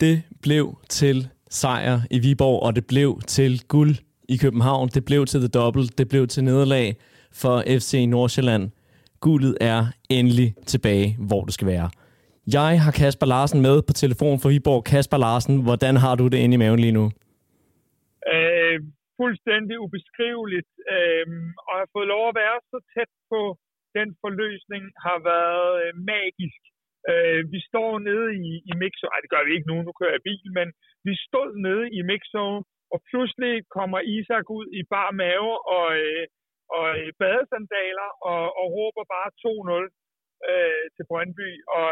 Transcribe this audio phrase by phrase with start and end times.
[0.00, 1.16] Det blev til
[1.50, 3.94] sejr i Viborg, og det blev til guld
[4.28, 4.88] i København.
[4.88, 5.86] Det blev til The Double.
[5.98, 6.86] Det blev til nederlag
[7.42, 8.64] for FC Nordsjælland.
[9.20, 9.80] Guldet er
[10.10, 11.88] endelig tilbage, hvor det skal være.
[12.58, 14.84] Jeg har Kasper Larsen med på telefon for Viborg.
[14.84, 17.04] Kasper Larsen, hvordan har du det inde i maven lige nu?
[18.34, 18.76] Øh,
[19.20, 20.70] fuldstændig ubeskriveligt.
[20.94, 21.26] Øh,
[21.66, 23.40] og at have fået lov at være så tæt på
[23.98, 26.60] den forløsning har været øh, magisk.
[27.12, 29.10] Øh, vi står nede i, i mixzone.
[29.10, 29.76] Nej, det gør vi ikke nu.
[29.82, 30.48] Nu kører jeg bil.
[30.58, 30.68] Men
[31.06, 36.24] vi stod nede i mixzone, og pludselig kommer Isak ud i bar mave og, øh,
[36.76, 39.84] og øh, badesandaler og, og råber bare 2-0
[40.50, 41.50] øh, til Brøndby.
[41.76, 41.88] Og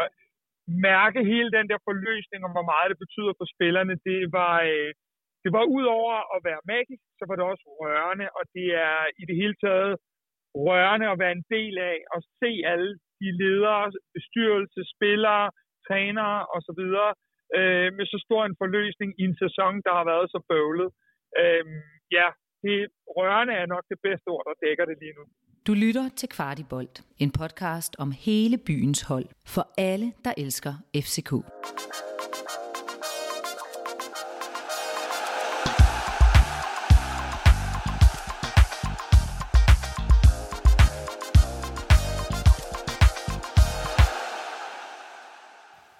[0.89, 4.91] mærke hele den der forløsning om, hvor meget det betyder for spillerne, det var, øh,
[5.43, 8.99] det var ud over at være magisk, så var det også rørende, og det er
[9.21, 9.93] i det hele taget
[10.65, 13.83] rørende at være en del af og se alle de ledere,
[14.15, 15.45] bestyrelse, spillere,
[15.87, 16.81] trænere osv.
[17.57, 20.89] Øh, med så stor en forløsning i en sæson, der har været så bøvlet.
[21.41, 21.65] Øh,
[22.17, 22.27] ja,
[22.63, 22.77] det
[23.17, 25.23] rørende er nok det bedste ord, der dækker det lige nu.
[25.67, 30.73] Du lytter til Kvartibolt, en podcast om hele byens hold for alle, der elsker
[31.05, 31.31] FCK.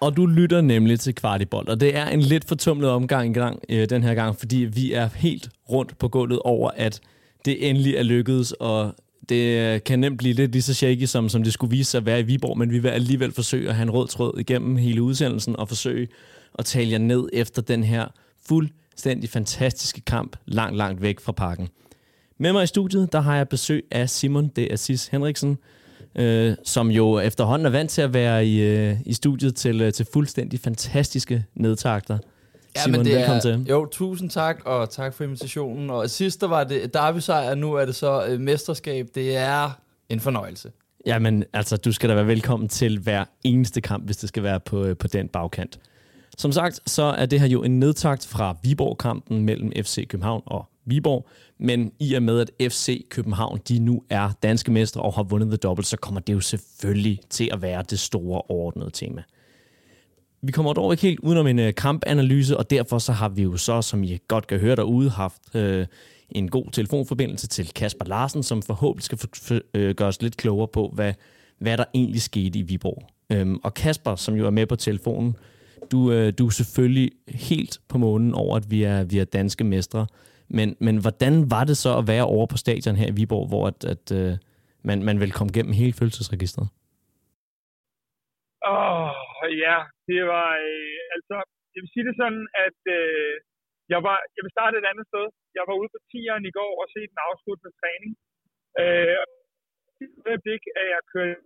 [0.00, 3.62] Og du lytter nemlig til Kvartibold, og det er en lidt fortumlet omgang i gang
[3.68, 7.00] øh, den her gang, fordi vi er helt rundt på gulvet over, at
[7.44, 8.94] det endelig er lykkedes, og
[9.28, 12.06] det kan nemt blive lidt lige så shaky, som, som det skulle vise sig at
[12.06, 15.02] være i Viborg, men vi vil alligevel forsøge at have en rød tråd igennem hele
[15.02, 16.08] udsendelsen og forsøge
[16.58, 18.06] at tale jer ned efter den her
[18.48, 21.68] fuldstændig fantastiske kamp langt, langt væk fra parken.
[22.38, 24.58] Med mig i studiet, der har jeg besøg af Simon D.
[24.58, 25.58] Assis Henriksen,
[26.14, 29.92] øh, som jo efterhånden er vant til at være i, øh, i studiet til, øh,
[29.92, 32.18] til fuldstændig fantastiske nedtakter.
[32.76, 33.66] Ja, Simon, men det velkommen er, til.
[33.70, 35.90] Jo, tusind tak, og tak for invitationen.
[35.90, 39.08] Og sidst der var det derby sejr, nu er det så øh, mesterskab.
[39.14, 39.70] Det er
[40.08, 40.70] en fornøjelse.
[41.06, 44.60] Jamen, altså, du skal da være velkommen til hver eneste kamp, hvis det skal være
[44.60, 45.78] på, øh, på den bagkant.
[46.38, 50.68] Som sagt, så er det her jo en nedtakt fra Viborg-kampen mellem FC København og
[50.90, 51.28] Viborg,
[51.58, 55.48] men i og med, at FC København de nu er danske mestre og har vundet
[55.48, 59.22] The Double, så kommer det jo selvfølgelig til at være det store overordnede tema.
[60.42, 63.56] Vi kommer dog ikke helt udenom en øh, kampanalyse, og derfor så har vi jo
[63.56, 65.86] så, som I godt kan høre derude, haft øh,
[66.30, 70.36] en god telefonforbindelse til Kasper Larsen, som forhåbentlig skal for, for, øh, gøre os lidt
[70.36, 71.14] klogere på, hvad,
[71.58, 73.02] hvad der egentlig skete i Viborg.
[73.32, 75.36] Øhm, og Kasper, som jo er med på telefonen,
[75.90, 79.64] du, øh, du er selvfølgelig helt på månen over, at vi er, vi er danske
[79.64, 80.06] mestre.
[80.56, 83.64] Men, men hvordan var det så at være over på stadion her i Viborg, hvor
[83.70, 84.32] at, at, øh,
[84.88, 86.68] man, man vil komme gennem hele følelsesregistret?
[88.72, 89.10] Åh,
[89.42, 91.36] oh, ja, det var, øh, altså,
[91.74, 93.34] jeg vil sige det sådan, at øh,
[93.92, 95.26] jeg, var, jeg vil starte et andet sted.
[95.58, 98.12] Jeg var ude på tieren i går og se den afsluttende træning.
[98.80, 99.26] Øh, og
[99.98, 101.36] det øjeblik, at jeg kørte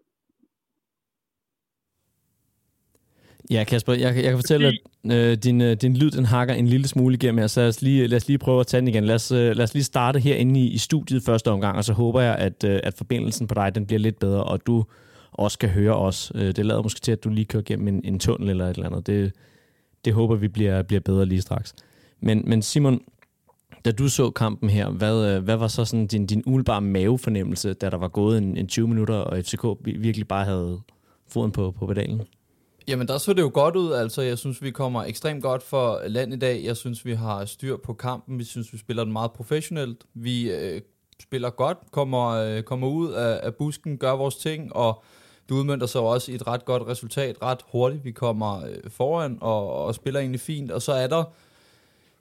[3.52, 6.66] Ja, Kasper, jeg, jeg kan fortælle, at øh, din, øh, din lyd den hakker en
[6.66, 8.88] lille smule igennem her, så lad os lige, lad os lige prøve at tage den
[8.88, 9.04] igen.
[9.04, 11.92] Lad os, øh, lad os lige starte herinde i, i studiet første omgang, og så
[11.92, 14.84] håber jeg, at, øh, at forbindelsen på dig den bliver lidt bedre, og du
[15.32, 16.32] også kan høre os.
[16.34, 18.76] Øh, det lader måske til, at du lige kører gennem en, en tunnel eller et
[18.76, 19.06] eller andet.
[19.06, 19.32] Det,
[20.04, 21.74] det håber vi bliver, bliver bedre lige straks.
[22.20, 23.00] Men, men Simon,
[23.84, 27.74] da du så kampen her, hvad, øh, hvad var så sådan din, din umiddelbare mavefornemmelse,
[27.74, 30.80] da der var gået en, en 20 minutter, og FCK virkelig bare havde
[31.28, 32.22] foden på, på pedalen?
[32.88, 33.92] Jamen, der så det jo godt ud.
[33.92, 36.64] Altså, jeg synes, vi kommer ekstremt godt for land i dag.
[36.64, 38.38] Jeg synes, vi har styr på kampen.
[38.38, 40.04] Vi synes, vi spiller den meget professionelt.
[40.14, 40.80] Vi øh,
[41.22, 45.02] spiller godt, kommer, øh, kommer ud af, af busken, gør vores ting, og
[45.48, 48.04] det udmyndter sig også i et ret godt resultat ret hurtigt.
[48.04, 51.24] Vi kommer øh, foran og, og spiller egentlig fint, og så er der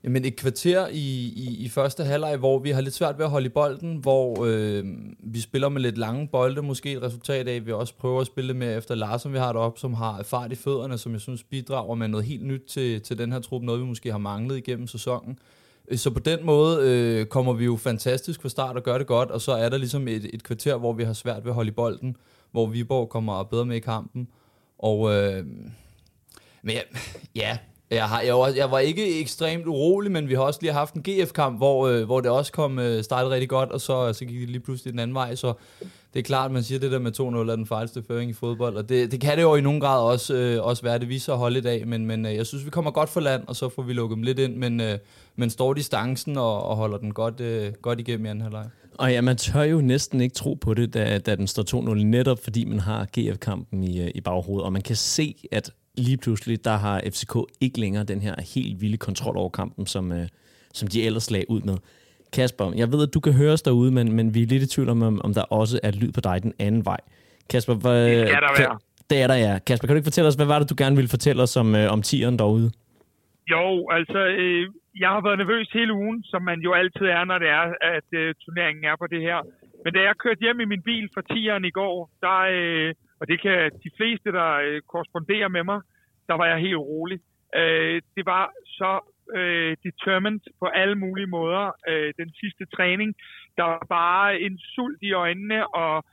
[0.04, 3.32] Jamen et kvarter i, i, i første halvleg, hvor vi har lidt svært ved at
[3.32, 4.86] holde i bolden, hvor øh,
[5.20, 8.28] vi spiller med lidt lange bolde, måske et resultat af, at vi også prøver at
[8.28, 11.22] spille med efter Lars, som vi har deroppe, som har fart i fødderne, som jeg
[11.22, 14.18] synes bidrager med noget helt nyt til, til den her trup, noget vi måske har
[14.18, 15.40] manglet igennem sæsonen.
[15.88, 19.08] Øh, så på den måde øh, kommer vi jo fantastisk fra start og gør det
[19.08, 21.56] godt, og så er der ligesom et, et kvarter, hvor vi har svært ved at
[21.56, 22.16] holde i bolden,
[22.52, 24.28] hvor Viborg kommer bedre med i kampen.
[24.80, 25.46] Og øh,
[26.64, 26.82] men ja,
[27.36, 27.58] ja
[27.92, 30.94] jeg, har, jeg, var, jeg var ikke ekstremt urolig, men vi har også lige haft
[30.94, 34.14] en GF-kamp, hvor, øh, hvor det også kom øh, startet rigtig godt, og så, øh,
[34.14, 35.54] så gik det lige pludselig den anden vej, så
[36.14, 38.76] det er klart, man siger, det der med 2-0 er den fejlste føring i fodbold,
[38.76, 41.00] og det, det kan det jo i nogen grad også, øh, også være.
[41.00, 43.20] Det viser at holde i dag, men, men øh, jeg synes, vi kommer godt for
[43.20, 44.98] land, og så får vi lukket dem lidt ind, men, øh,
[45.36, 48.66] men står distancen og, og holder den godt, øh, godt igennem i anden halvleg.
[48.98, 51.94] Og ja, man tør jo næsten ikke tro på det, da, da den står 2-0,
[51.94, 56.18] netop fordi man har GF-kampen i, øh, i baghovedet, og man kan se, at lige
[56.18, 60.28] pludselig, der har FCK ikke længere den her helt vilde kontrol over kampen, som, øh,
[60.74, 61.78] som de ellers lagde ud med.
[62.34, 64.68] Kasper, jeg ved, at du kan høre os derude, men, men vi er lidt i
[64.68, 67.00] tvivl om, om der også er lyd på dig den anden vej.
[67.50, 68.78] Kasper, hvad, det skal der være.
[69.10, 69.60] Det er der, ja.
[69.68, 71.76] Kasper, kan du ikke fortælle os, hvad var det, du gerne ville fortælle os om,
[71.76, 72.72] øh, om tieren derude?
[73.54, 73.66] Jo,
[73.98, 74.64] altså, øh,
[75.04, 77.66] jeg har været nervøs hele ugen, som man jo altid er, når det er,
[77.98, 79.40] at øh, turneringen er på det her.
[79.84, 81.96] Men da jeg kørte hjem i min bil fra tieren i går,
[82.26, 85.82] der, øh, og det kan de fleste, der øh, korresponderer med mig,
[86.28, 87.20] der var jeg helt rolig.
[87.56, 88.92] Øh, det var så
[89.38, 91.72] øh, determined på alle mulige måder.
[91.90, 93.16] Øh, den sidste træning,
[93.58, 96.06] der var bare en sult i øjnene, og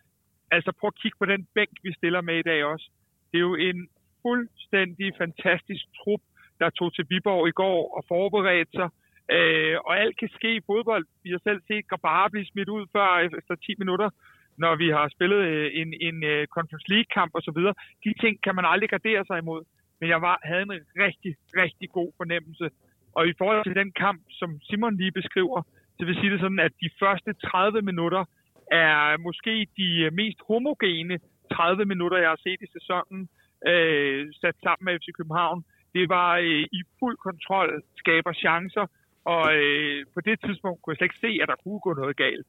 [0.51, 2.91] altså prøv at kigge på den bænk, vi stiller med i dag også.
[3.31, 3.89] Det er jo en
[4.23, 6.21] fuldstændig fantastisk trup,
[6.61, 8.89] der tog til Viborg i går og forberedte sig.
[9.37, 11.05] Øh, og alt kan ske i fodbold.
[11.25, 13.09] Vi har selv set Grabara blive smidt ud før
[13.39, 14.11] efter 10 minutter,
[14.63, 17.61] når vi har spillet øh, en, en øh, Conference League-kamp osv.
[18.05, 19.63] De ting kan man aldrig gardere sig imod.
[20.01, 20.73] Men jeg var, havde en
[21.05, 21.33] rigtig,
[21.63, 22.67] rigtig god fornemmelse.
[23.17, 25.63] Og i forhold til den kamp, som Simon lige beskriver,
[25.99, 28.25] så vil sige det sådan, at de første 30 minutter
[28.73, 31.19] er måske de øh, mest homogene
[31.53, 33.29] 30 minutter, jeg har set i sæsonen,
[33.71, 35.65] øh, sat sammen med FC København.
[35.95, 38.87] Det var øh, i fuld kontrol, skaber chancer,
[39.25, 42.17] og øh, på det tidspunkt kunne jeg slet ikke se, at der kunne gå noget
[42.17, 42.49] galt.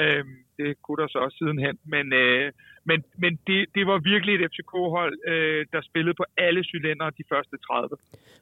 [0.00, 0.24] Øh,
[0.58, 1.76] det kunne der så også sidenhen.
[1.94, 2.52] Men, øh,
[2.88, 7.24] men, men det, det var virkelig et FCK-hold, øh, der spillede på alle cylindre de
[7.32, 7.96] første 30.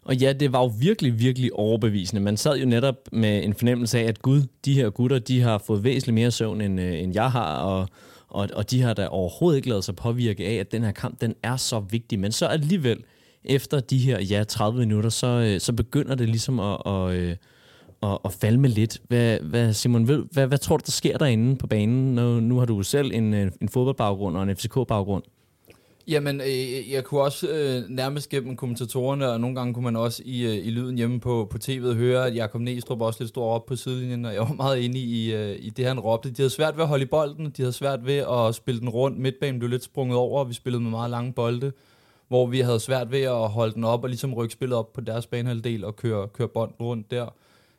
[0.08, 2.22] Og ja, det var jo virkelig, virkelig overbevisende.
[2.22, 5.58] Man sad jo netop med en fornemmelse af, at gud, de her gutter, de har
[5.66, 7.88] fået væsentligt mere søvn, end, øh, end jeg har, og,
[8.28, 11.20] og, og de har da overhovedet ikke lavet sig påvirke af, at den her kamp,
[11.20, 12.18] den er så vigtig.
[12.18, 13.04] Men så alligevel,
[13.44, 17.36] efter de her ja, 30 minutter, så, øh, så begynder det ligesom at, at, øh,
[18.02, 19.02] at, at falme lidt.
[19.08, 22.14] Hvad, hvad, Simon, hvad, hvad, hvad tror du, der sker derinde på banen?
[22.14, 25.22] Nu, nu har du selv en, øh, en fodboldbaggrund og en FCK-baggrund.
[26.08, 29.96] Jamen, øh, øh, jeg kunne også øh, nærmest gennem kommentatorerne, og nogle gange kunne man
[29.96, 33.28] også i, øh, i lyden hjemme på, på tv'et høre, at Jakob Næstrup også lidt
[33.28, 36.30] stor op på sidelinjen, og jeg var meget inde i, øh, i det, han råbte.
[36.30, 38.88] De havde svært ved at holde i bolden, de havde svært ved at spille den
[38.88, 39.18] rundt.
[39.18, 41.72] Midtbanen blev lidt sprunget over, og vi spillede med meget lange bolde,
[42.28, 45.00] hvor vi havde svært ved at holde den op og ligesom rykke spillet op på
[45.00, 47.34] deres banehalvdel og køre, køre bolden rundt der.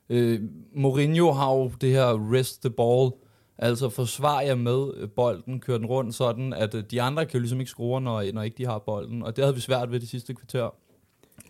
[0.10, 0.42] Øh,
[0.76, 3.12] Mourinho har jo det her rest the ball,
[3.58, 7.34] altså forsvar jer med øh, bolden, kør den rundt sådan, at øh, de andre kan
[7.34, 9.62] jo ligesom ikke score, når, øh, når ikke de har bolden, og det havde vi
[9.62, 10.70] svært ved det sidste kvarter.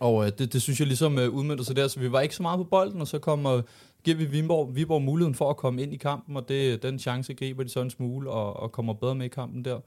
[0.00, 2.34] Og øh, det, det synes jeg ligesom øh, udmyndte sig der, så vi var ikke
[2.34, 3.62] så meget på bolden, og så kommer,
[4.04, 7.34] giver vi Viborg, Viborg muligheden for at komme ind i kampen, og det, den chance
[7.34, 9.80] griber de sådan en smule, og, og kommer bedre med i kampen der.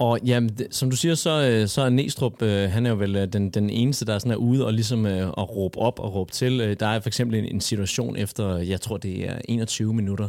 [0.00, 2.96] Og jamen, det, som du siger, så, øh, så er Næstrup, øh, han er jo
[2.96, 5.98] vel øh, den, den eneste, der sådan er ude og ligesom øh, at råbe op
[5.98, 6.60] og råbe til.
[6.60, 10.28] Øh, der er for eksempel en, en situation efter, jeg tror det er 21 minutter,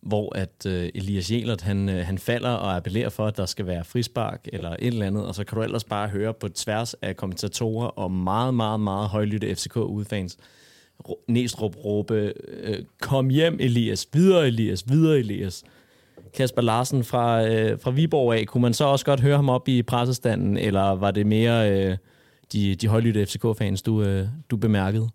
[0.00, 3.84] hvor at øh, Elias Jelert, han, han falder og appellerer for, at der skal være
[3.84, 7.16] frispark eller et eller andet, og så kan du ellers bare høre på tværs af
[7.16, 10.36] kommentatorer og meget, meget, meget højlytte FCK-udfans,
[11.28, 15.64] Næstrup råbe, øh, kom hjem Elias, videre Elias, videre Elias.
[16.36, 19.66] Kasper Larsen fra, øh, fra Viborg af, kunne man så også godt høre ham op
[19.74, 21.92] i pressestanden, eller var det mere øh,
[22.52, 25.08] de, de højlytte FCK-fans, du, øh, du bemærkede?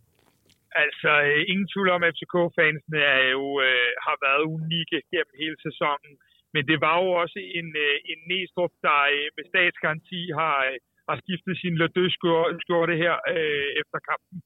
[0.83, 5.57] Altså, øh, ingen tvivl om, at FCK-fansene er jo, øh, har været unikke gennem hele
[5.67, 6.11] sæsonen.
[6.53, 10.77] Men det var jo også en, øh, en Næstrup, der øh, med statsgaranti har, øh,
[11.09, 14.37] har skiftet sin lødøskjorte her øh, efter kampen.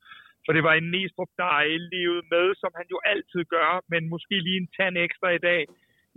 [0.46, 4.02] For det var en Næstrup, der øh, levede med, som han jo altid gør, men
[4.14, 5.62] måske lige en tand ekstra i dag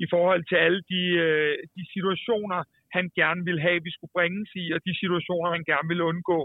[0.04, 2.60] i forhold til alle de, øh, de situationer,
[2.96, 6.40] han gerne ville have, vi skulle bringes i, og de situationer, han gerne ville undgå.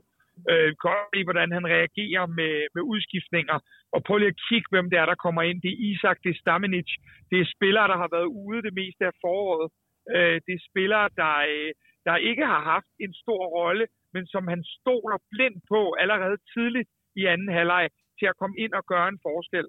[0.51, 3.57] Øh, godt i, hvordan han reagerer med, med udskiftninger.
[3.93, 5.57] Og prøv lige at kigge, hvem det er, der kommer ind.
[5.61, 6.89] Det er Isak, det er Stamenic,
[7.31, 9.67] det er spillere, der har været ude det meste af foråret.
[10.15, 11.71] Øh, det er spillere, der, øh,
[12.07, 16.89] der ikke har haft en stor rolle, men som han stoler blindt på allerede tidligt
[17.21, 17.85] i anden halvleg
[18.19, 19.67] til at komme ind og gøre en forskel.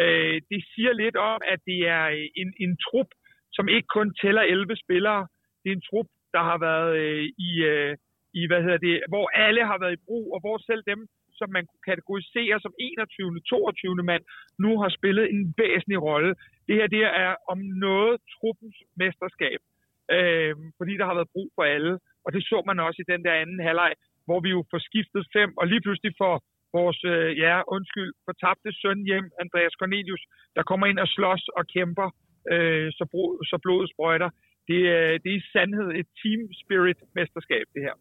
[0.00, 3.10] Øh, det siger lidt om, at det er øh, en, en trup,
[3.56, 5.22] som ikke kun tæller 11 spillere.
[5.62, 7.96] Det er en trup, der har været øh, i, øh,
[8.38, 11.00] i, hvad hedder det, hvor alle har været i brug, og hvor selv dem,
[11.38, 13.40] som man kunne kategorisere som 21.
[13.40, 13.94] 22.
[14.10, 14.22] mand,
[14.64, 16.34] nu har spillet en væsentlig rolle.
[16.66, 19.60] Det her det er om noget truppens mesterskab,
[20.16, 21.92] øh, fordi der har været brug for alle.
[22.24, 23.92] Og det så man også i den der anden halvleg,
[24.26, 26.34] hvor vi jo får skiftet fem, og lige pludselig får
[26.76, 30.22] vores, øh, ja, undskyld, fortabte søn hjem, Andreas Cornelius,
[30.56, 32.08] der kommer ind og slås og kæmper
[32.52, 34.30] øh, så, bro, så blodet sprøjter.
[34.68, 37.96] Det, øh, det er i sandhed et team spirit mesterskab, det her.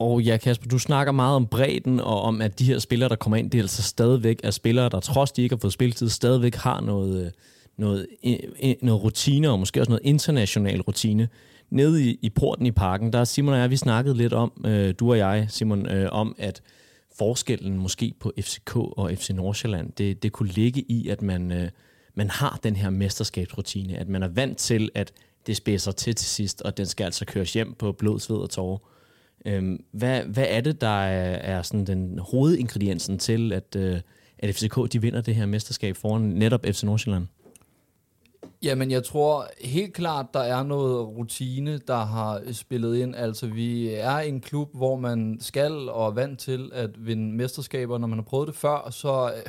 [0.00, 3.16] Og ja, Kasper, du snakker meget om bredden, og om, at de her spillere, der
[3.16, 6.08] kommer ind, det er altså stadigvæk er spillere, der trods de ikke har fået spilletid,
[6.08, 7.30] stadigvæk har noget, øh,
[7.78, 8.32] noget, øh,
[8.64, 11.28] øh, noget rutine, og måske også noget international rutine.
[11.70, 14.94] nede i, i porten i parken, der Simon og jeg, vi snakkede lidt om, øh,
[15.00, 16.62] du og jeg, Simon, øh, om at
[17.18, 21.70] forskellen måske på FCK og FC Nordsjælland, det, det kunne ligge i, at man, øh,
[22.14, 25.12] man har den her mesterskabsrutine, at man er vant til, at
[25.46, 28.50] det spidser til til sidst, og den skal altså køres hjem på blod, sved og
[28.50, 28.78] tårer.
[29.46, 34.00] Øhm, hvad, hvad er det, der er, er sådan den hovedingrediensen til, at, øh,
[34.38, 37.26] at FCK de vinder det her mesterskab foran netop FC Nordsjælland?
[38.62, 43.16] Jamen, jeg tror helt klart, der er noget rutine, der har øh, spillet ind.
[43.16, 47.98] Altså, vi er en klub, hvor man skal og er vant til at vinde mesterskaber.
[47.98, 49.42] Når man har prøvet det før, så øh,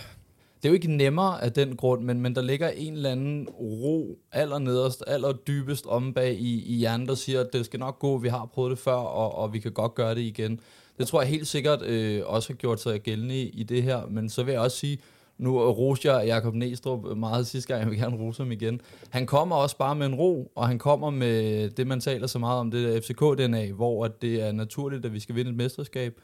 [0.65, 3.49] det er jo ikke nemmere af den grund, men, men der ligger en eller anden
[3.49, 8.17] ro allernederst, allerdybest om bag i, i hjernen, der siger, at det skal nok gå,
[8.17, 10.59] vi har prøvet det før, og, og vi kan godt gøre det igen.
[10.97, 14.05] Det tror jeg helt sikkert øh, også har gjort sig gældende i, i det her,
[14.09, 14.99] men så vil jeg også sige,
[15.37, 18.81] nu roser jeg Jacob Næstrup meget sidste gang, jeg vil gerne rose ham igen.
[19.09, 22.39] Han kommer også bare med en ro, og han kommer med det, man taler så
[22.39, 26.19] meget om, det der FCK-DNA, hvor det er naturligt, at vi skal vinde et mesterskab.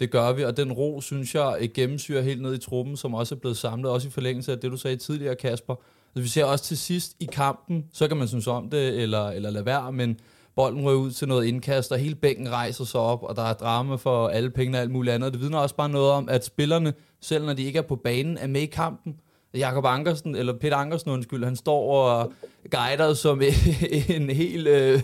[0.00, 3.14] Det gør vi, og den ro, synes jeg, øh, gennemsyrer helt ned i truppen, som
[3.14, 5.74] også er blevet samlet, også i forlængelse af det, du sagde tidligere, Kasper.
[6.14, 9.28] Så vi ser også til sidst i kampen, så kan man synes om det, eller,
[9.28, 10.20] eller lade være, men
[10.56, 13.52] bolden rører ud til noget indkast, og hele bænken rejser sig op, og der er
[13.52, 15.32] drama for alle pengene og alt muligt andet.
[15.32, 18.38] Det vidner også bare noget om, at spillerne, selv når de ikke er på banen,
[18.38, 19.14] er med i kampen.
[19.54, 22.32] Jakob Ankersen, eller Peter Ankersen undskyld, han står og
[22.70, 23.42] guider som
[24.08, 25.00] en helt øh,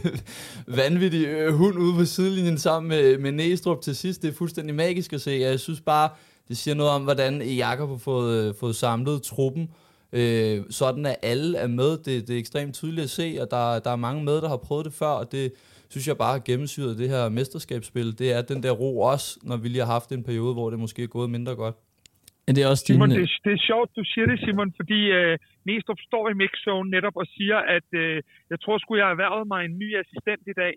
[0.67, 4.23] vanvittig øh, hund ude på sidelinjen sammen med, med Næstrup til sidst.
[4.23, 5.39] Det er fuldstændig magisk at se.
[5.41, 6.09] Jeg synes bare,
[6.49, 9.71] det siger noget om, hvordan Jakob har fået, øh, fået samlet truppen.
[10.13, 11.91] Øh, sådan at alle er med.
[12.05, 14.61] Det, det er ekstremt tydeligt at se, og der, der er mange med, der har
[14.69, 15.53] prøvet det før, og det
[15.91, 18.19] synes jeg bare har gennemsyret det her mesterskabsspil.
[18.19, 20.79] Det er den der ro også, når vi lige har haft en periode, hvor det
[20.79, 21.77] måske er gået mindre godt.
[22.47, 23.21] Men det er også Simon, din...
[23.21, 27.17] det, det er sjovt, du siger det, Simon, fordi øh, Næstrup står i mixzone netop
[27.23, 30.57] og siger, at øh, jeg tror skulle jeg have erhvervet mig en ny assistent i
[30.63, 30.75] dag.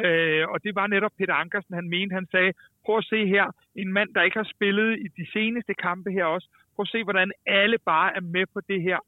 [0.00, 2.12] Øh, og det var netop Peter Ankersen, han mente.
[2.20, 2.52] Han sagde,
[2.84, 3.46] prøv at se her,
[3.82, 6.48] en mand, der ikke har spillet i de seneste kampe her også.
[6.80, 8.98] Prøv at se, hvordan alle bare er med på det her.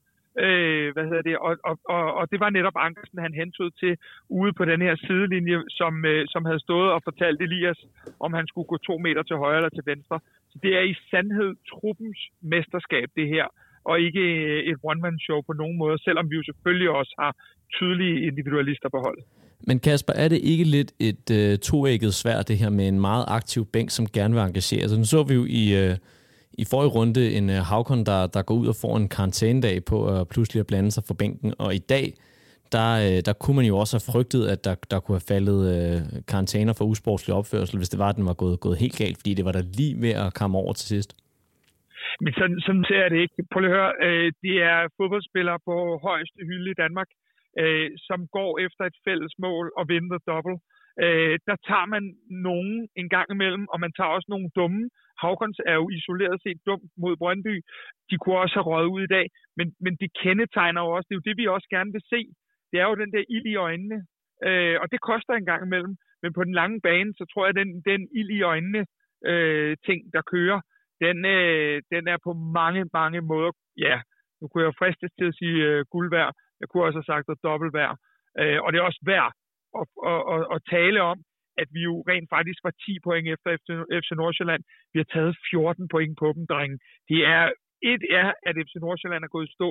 [0.45, 1.37] Øh, hvad hedder det?
[1.47, 3.93] Og, og, og, og det var netop Ankersen, han hentede til
[4.41, 7.81] ude på den her sidelinje, som, øh, som havde stået og fortalt Elias,
[8.25, 10.17] om han skulle gå to meter til højre eller til venstre.
[10.51, 12.19] Så det er i sandhed truppens
[12.53, 13.47] mesterskab, det her,
[13.91, 17.33] og ikke øh, et one-man-show på nogen måde, selvom vi jo selvfølgelig også har
[17.77, 19.25] tydelige individualister på holdet.
[19.69, 23.25] Men Kasper, er det ikke lidt et øh, toægget svært, det her med en meget
[23.39, 24.99] aktiv bænk, som gerne vil engagere sig?
[24.99, 25.97] Nu så vi jo i, øh,
[26.59, 29.97] i forrige runde en øh, Havkon, der, der går ud og får en karantænedag på
[30.15, 32.07] at pludselig at blande sig for bænken, og i dag,
[32.77, 35.61] der, øh, der kunne man jo også have frygtet, at der, der kunne have faldet
[35.75, 35.99] øh,
[36.31, 39.33] karantæner for usportslig opførsel, hvis det var, at den var gået, gået helt galt, fordi
[39.35, 41.11] det var der lige ved at komme over til sidst.
[42.25, 43.37] Men sådan, sådan ser jeg det ikke.
[43.53, 45.75] Prøv at høre, øh, det er fodboldspillere på
[46.09, 47.11] højeste hylde i Danmark,
[47.63, 50.59] øh, som går efter et fælles mål og vinder double.
[51.05, 52.05] Øh, der tager man
[52.49, 54.83] nogen en gang imellem, og man tager også nogle dumme.
[55.23, 57.55] Havkons er jo isoleret set dumt mod Brøndby.
[58.11, 59.27] De kunne også have røget ud i dag,
[59.57, 62.21] men, men det kendetegner jo også, det er jo det, vi også gerne vil se.
[62.71, 63.99] Det er jo den der ild i øjnene,
[64.47, 65.95] øh, og det koster en gang imellem.
[66.23, 68.83] Men på den lange bane, så tror jeg, at den, den ild i øjnene
[69.31, 70.61] øh, ting, der kører,
[71.05, 73.97] den, øh, den er på mange, mange måder, ja,
[74.41, 76.33] nu kunne jeg fristes til at sige øh, guld værd.
[76.61, 77.97] Jeg kunne også have sagt at dobbelt værd.
[78.41, 79.33] Øh, og det er også værd
[79.81, 81.19] at, at, at, at tale om,
[81.61, 83.49] at vi jo rent faktisk var 10 point efter
[84.03, 84.63] FC Nordsjælland.
[84.93, 86.79] Vi har taget 14 point på dem, drenge.
[87.11, 87.45] Det er,
[87.93, 89.69] et er, at FC Nordsjælland er gået i stå,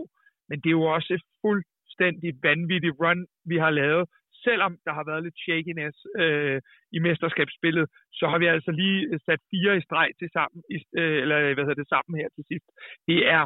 [0.49, 3.21] men det er jo også et fuldstændig vanvittigt run,
[3.51, 4.05] vi har lavet.
[4.45, 6.61] Selvom der har været lidt shakiness øh,
[6.91, 7.85] i mesterskabsspillet,
[8.19, 10.59] så har vi altså lige øh, sat fire i streg til sammen,
[10.99, 12.67] øh, eller hvad hedder det, sammen her til sidst.
[13.07, 13.43] Det er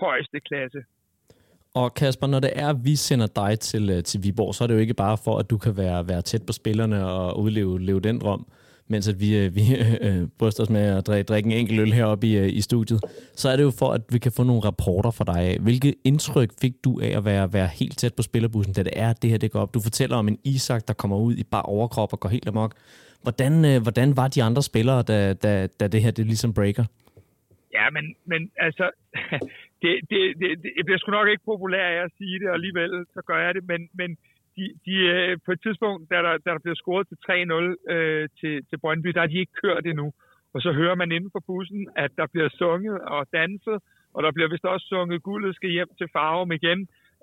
[0.00, 0.80] højeste klasse.
[1.74, 4.68] Og Kasper, når det er, at vi sender dig til, øh, til Viborg, så er
[4.68, 7.80] det jo ikke bare for, at du kan være, være tæt på spillerne og udleve
[7.80, 8.46] leve den drøm,
[8.88, 11.92] mens at vi, øh, vi øh, bryster os med at drikke, drikke en enkelt øl
[11.92, 13.00] heroppe i, øh, i studiet,
[13.36, 15.58] så er det jo for, at vi kan få nogle rapporter fra dig af.
[15.60, 19.12] Hvilket indtryk fik du af at være, være helt tæt på spillerbussen, da det er,
[19.12, 19.74] det her det går op?
[19.74, 22.74] Du fortæller om en Isak, der kommer ud i bare overkrop og går helt amok.
[23.22, 26.84] Hvordan, øh, hvordan var de andre spillere, da, da, da det her det ligesom breaker?
[27.78, 28.86] Ja, men, men altså,
[29.82, 33.06] det, det, det, det bliver sgu nok ikke populær af at sige det, og alligevel
[33.14, 34.10] så gør jeg det, men, men
[34.56, 38.28] de, de, øh, på et tidspunkt, da der, da der bliver scoret til 3-0 øh,
[38.40, 40.12] til, til Brøndby, der er de ikke kørt endnu.
[40.54, 43.78] Og så hører man inden for bussen, at der bliver sunget og danset,
[44.14, 46.80] og der bliver vist også sunget, guldet skal hjem til Farum igen,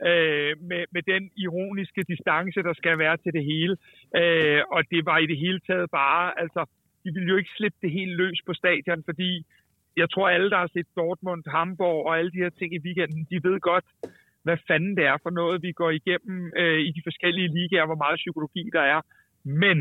[0.10, 3.76] øh, med, med den ironiske distance, der skal være til det hele.
[4.20, 6.62] Øh, og det var i det hele taget bare, altså,
[7.04, 9.46] de ville jo ikke slippe det helt løs på stadion, fordi
[9.98, 13.28] jeg tror alle, der har set Dortmund, Hamburg og alle de her ting i weekenden,
[13.32, 13.86] de ved godt,
[14.44, 18.02] hvad fanden det er for noget, vi går igennem øh, i de forskellige ligaer, hvor
[18.04, 19.02] meget psykologi der er.
[19.44, 19.78] Men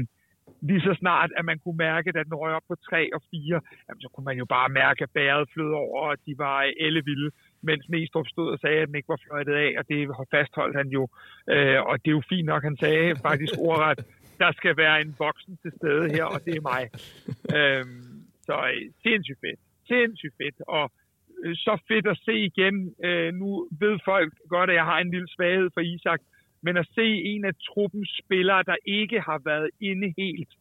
[0.68, 3.60] lige så snart, at man kunne mærke, at den røg op på 3 og 4,
[3.88, 7.30] jamen, så kunne man jo bare mærke, at bæret flød over, og de var ellevilde,
[7.62, 9.98] mens Næstrup stod og sagde, at den ikke var fløjtet af, og det
[10.30, 11.02] fastholdt han jo.
[11.54, 13.98] Øh, og det er jo fint nok, han sagde faktisk ordret,
[14.42, 16.82] der skal være en voksen til stede her, og det er mig.
[17.56, 17.84] Øh,
[18.46, 18.56] så
[19.02, 19.60] sindssygt fedt.
[19.88, 20.60] Sindssygt fedt.
[20.68, 20.92] Og
[21.44, 22.94] øh, så fedt at se igen.
[23.04, 26.20] Øh, nu ved folk godt, at jeg har en lille svaghed for Isak,
[26.62, 30.52] men at se en af truppens spillere, der ikke har været inde helt,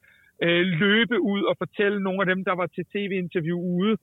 [0.43, 3.97] øh, løbe ud og fortælle nogle af dem, der var til tv-interview ude,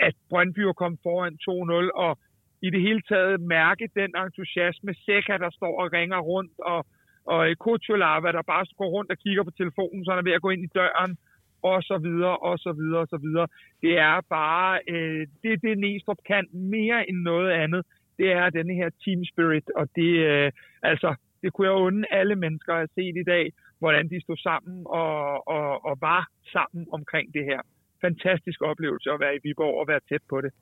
[0.00, 2.18] at Brøndby er kommet foran 2-0, og
[2.62, 4.94] i det hele taget mærke den entusiasme.
[4.94, 6.86] Seca, der står og ringer rundt, og,
[7.24, 10.38] og øh, Kutsulava, der bare går rundt og kigger på telefonen, så han er ved
[10.38, 11.16] at gå ind i døren,
[11.62, 13.46] og så videre, og så videre, og så videre.
[13.82, 17.82] Det er bare, øh, det det Næstrup kan mere end noget andet,
[18.18, 22.36] det er denne her team spirit, og det, øh, altså, det kunne jeg unde alle
[22.36, 27.34] mennesker at se i dag, hvordan de stod sammen og, og, og var sammen omkring
[27.34, 27.60] det her.
[28.00, 30.52] Fantastisk oplevelse at være i Viborg og være tæt på det.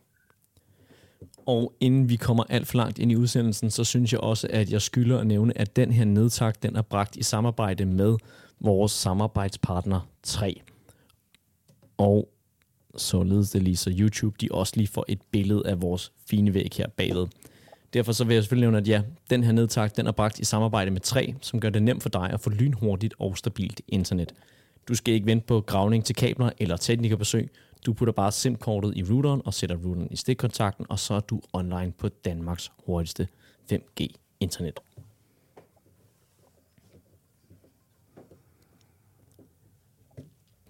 [1.47, 4.73] Og inden vi kommer alt for langt ind i udsendelsen, så synes jeg også, at
[4.73, 8.17] jeg skylder at nævne, at den her nedtak, den er bragt i samarbejde med
[8.61, 10.61] vores samarbejdspartner 3.
[11.99, 12.29] Og
[12.97, 16.71] således det lige så YouTube, de også lige får et billede af vores fine væg
[16.77, 17.27] her bagved.
[17.95, 20.45] Derfor så vil jeg selvfølgelig nævne, at ja, den her nedtak, den er bragt i
[20.45, 24.35] samarbejde med 3, som gør det nemt for dig at få lynhurtigt og stabilt internet.
[24.89, 27.51] Du skal ikke vente på gravning til kabler eller teknikerbesøg.
[27.87, 31.41] Du putter bare SIM-kortet i routeren og sætter routeren i stikkontakten, og så er du
[31.53, 33.29] online på Danmarks hurtigste
[33.73, 34.81] 5G-internet.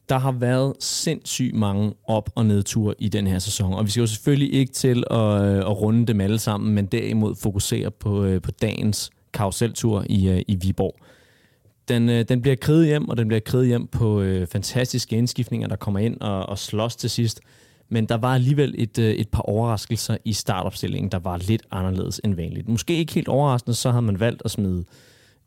[0.09, 4.01] Der har været sindssygt mange op- og nedture i den her sæson, og vi skal
[4.01, 8.25] jo selvfølgelig ikke til at, øh, at runde dem alle sammen, men derimod fokusere på,
[8.25, 10.95] øh, på dagens karuseltur i, øh, i Viborg.
[11.89, 15.77] Den, den bliver kriget hjem, og den bliver kriget hjem på øh, fantastiske indskiftninger, der
[15.77, 17.41] kommer ind og, og slås til sidst.
[17.89, 22.35] Men der var alligevel et, et par overraskelser i startopstillingen, der var lidt anderledes end
[22.35, 22.69] vanligt.
[22.69, 24.85] Måske ikke helt overraskende, så havde man valgt at smide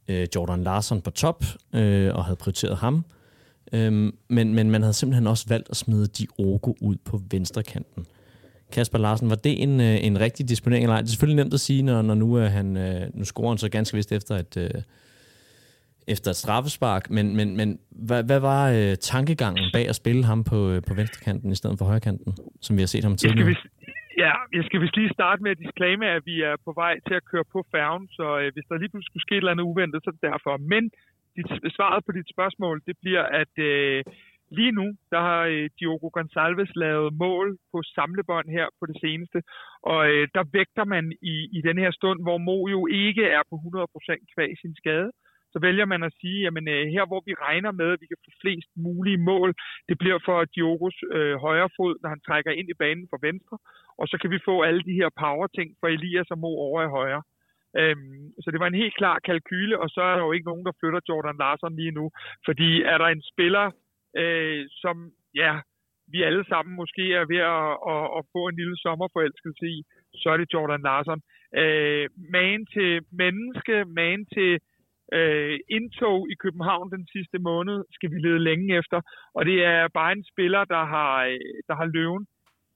[0.08, 3.06] øh, Jordan Larson på top, øh, og havde prioriteret ham.
[3.74, 8.06] Øhm, men, men man havde simpelthen også valgt at smide Diogo ud på venstre kanten.
[8.74, 11.02] Kasper Larsen, var det en, øh, en rigtig disponering eller ej?
[11.02, 13.58] Det er selvfølgelig nemt at sige, når, når nu, er han, øh, nu scorer han
[13.58, 14.82] så ganske vist efter et, øh,
[16.08, 20.44] efter et straffespark, men, men, men hvad, hvad var øh, tankegangen bag at spille ham
[20.44, 23.56] på, øh, på venstrekanten i stedet for højrekanten, som vi har set ham tidligere?
[24.26, 27.16] Ja, jeg skal vist lige starte med at disclaimer, at vi er på vej til
[27.20, 29.70] at køre på færgen, så øh, hvis der lige pludselig skulle ske et eller andet
[29.72, 30.54] uventet, så er det derfor.
[30.74, 30.84] Men
[31.38, 34.04] dit, svaret på dit spørgsmål, det bliver, at øh,
[34.60, 39.40] lige nu, der har øh, Diogo Gonçalves lavet mål på samlebånd her på det seneste,
[39.92, 43.44] og øh, der vægter man i, i den her stund, hvor Mo jo ikke er
[43.50, 45.12] på 100% kvæg sin skade,
[45.54, 48.24] så vælger man at sige, at øh, her hvor vi regner med, at vi kan
[48.26, 49.50] få flest mulige mål,
[49.90, 53.58] det bliver for Diogos øh, højre fod, når han trækker ind i banen for venstre,
[54.00, 56.94] og så kan vi få alle de her power-ting for Elias og Mo over i
[57.00, 57.24] højre.
[57.80, 60.66] Øhm, så det var en helt klar kalkyle, og så er der jo ikke nogen,
[60.66, 62.06] der flytter Jordan Larson lige nu.
[62.46, 63.66] Fordi er der en spiller,
[64.22, 65.54] øh, som ja,
[66.14, 69.78] vi alle sammen måske er ved at, at, at få en lille sommerforelskelse i,
[70.22, 71.22] så er det Jordan Larson.
[71.62, 74.60] Øh, man til menneske, man til
[75.18, 79.02] øh, indtog i København den sidste måned, skal vi lede længe efter.
[79.38, 82.26] Og det er bare en spiller, der har, øh, der har løven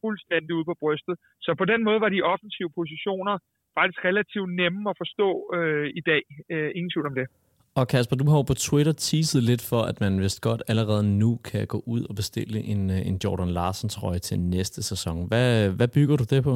[0.03, 1.15] fuldstændig ude på brystet.
[1.41, 3.35] Så på den måde var de offensive positioner
[3.79, 6.23] faktisk relativt nemme at forstå øh, i dag.
[6.49, 7.27] Øh, ingen tvivl om det.
[7.75, 11.03] Og Kasper, du har jo på Twitter teaset lidt for, at man vist godt allerede
[11.19, 15.27] nu kan gå ud og bestille en, øh, en Jordan Larsen trøje til næste sæson.
[15.27, 16.55] Hvad, hvad bygger du det på?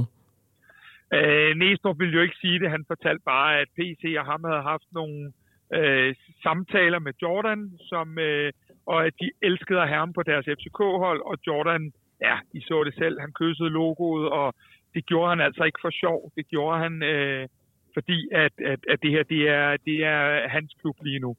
[1.13, 2.69] Øh, Næstrup ville jo ikke sige det.
[2.71, 5.31] Han fortalte bare, at PC og ham havde haft nogle
[5.73, 8.51] øh, samtaler med Jordan, som, øh,
[8.85, 12.83] og at de elskede at have ham på deres FCK-hold, og Jordan, ja, I så
[12.83, 14.53] det selv, han kyssede logoet, og
[14.95, 16.19] det gjorde han altså ikke for sjov.
[16.37, 17.47] Det gjorde han, øh,
[17.93, 21.35] fordi at, at, at det her det er, det er hans klub lige nu.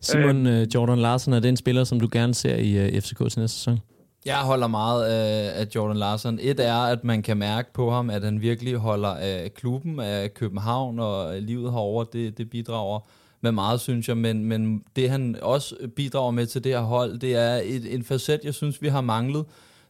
[0.00, 3.18] Simon øh, Jordan Larsen, er det en spiller, som du gerne ser i øh, FCK
[3.18, 3.78] til næste sæson?
[4.26, 6.38] Jeg holder meget af, af Jordan Larsen.
[6.42, 10.34] Et er, at man kan mærke på ham, at han virkelig holder af klubben, af
[10.34, 12.04] København og livet herover.
[12.04, 13.00] Det, det bidrager
[13.40, 14.16] med meget, synes jeg.
[14.16, 18.04] Men, men det, han også bidrager med til det her hold, det er et, en
[18.04, 19.44] facet, jeg synes, vi har manglet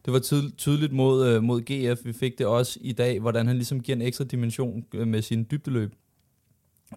[0.05, 2.05] det var tydeligt mod, øh, mod GF.
[2.05, 5.21] Vi fik det også i dag, hvordan han ligesom giver en ekstra dimension øh, med
[5.21, 5.93] sin dybdeløb.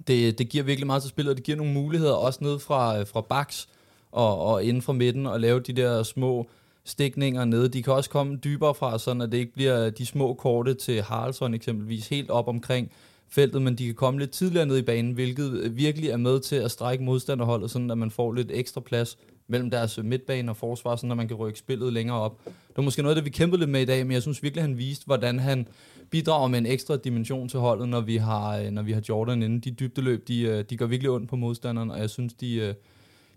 [0.07, 3.01] Det, det giver virkelig meget til spillet, og det giver nogle muligheder også ned fra,
[3.01, 3.69] øh, fra baks
[4.13, 6.49] og, og inden fra midten og lave de der små
[6.85, 7.69] stikninger nede.
[7.69, 11.03] De kan også komme dybere fra, sådan at det ikke bliver de små korte til
[11.03, 12.91] Haraldsson eksempelvis helt op omkring
[13.29, 16.57] feltet, men de kan komme lidt tidligere ned i banen, hvilket virkelig er med til
[16.57, 20.97] at strække modstanderholdet, sådan at man får lidt ekstra plads mellem deres midtbane og forsvar,
[20.97, 22.41] så man kan rykke spillet længere op.
[22.45, 24.65] Det var måske noget, det vi kæmpede lidt med i dag, men jeg synes virkelig,
[24.65, 25.69] han viste, hvordan han
[26.11, 29.43] bidrager med en ekstra dimension til holdet, når vi har, øh, når vi har Jordan
[29.43, 29.61] inde.
[29.61, 32.75] De dybdeløb, de, øh, de gør virkelig ondt på modstanderen, og jeg synes, de øh,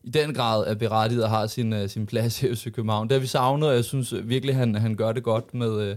[0.03, 3.07] i den grad er berettiget og har sin, sin plads i FC København.
[3.07, 5.95] Det har vi savnet, og jeg synes virkelig, han, han gør det godt med,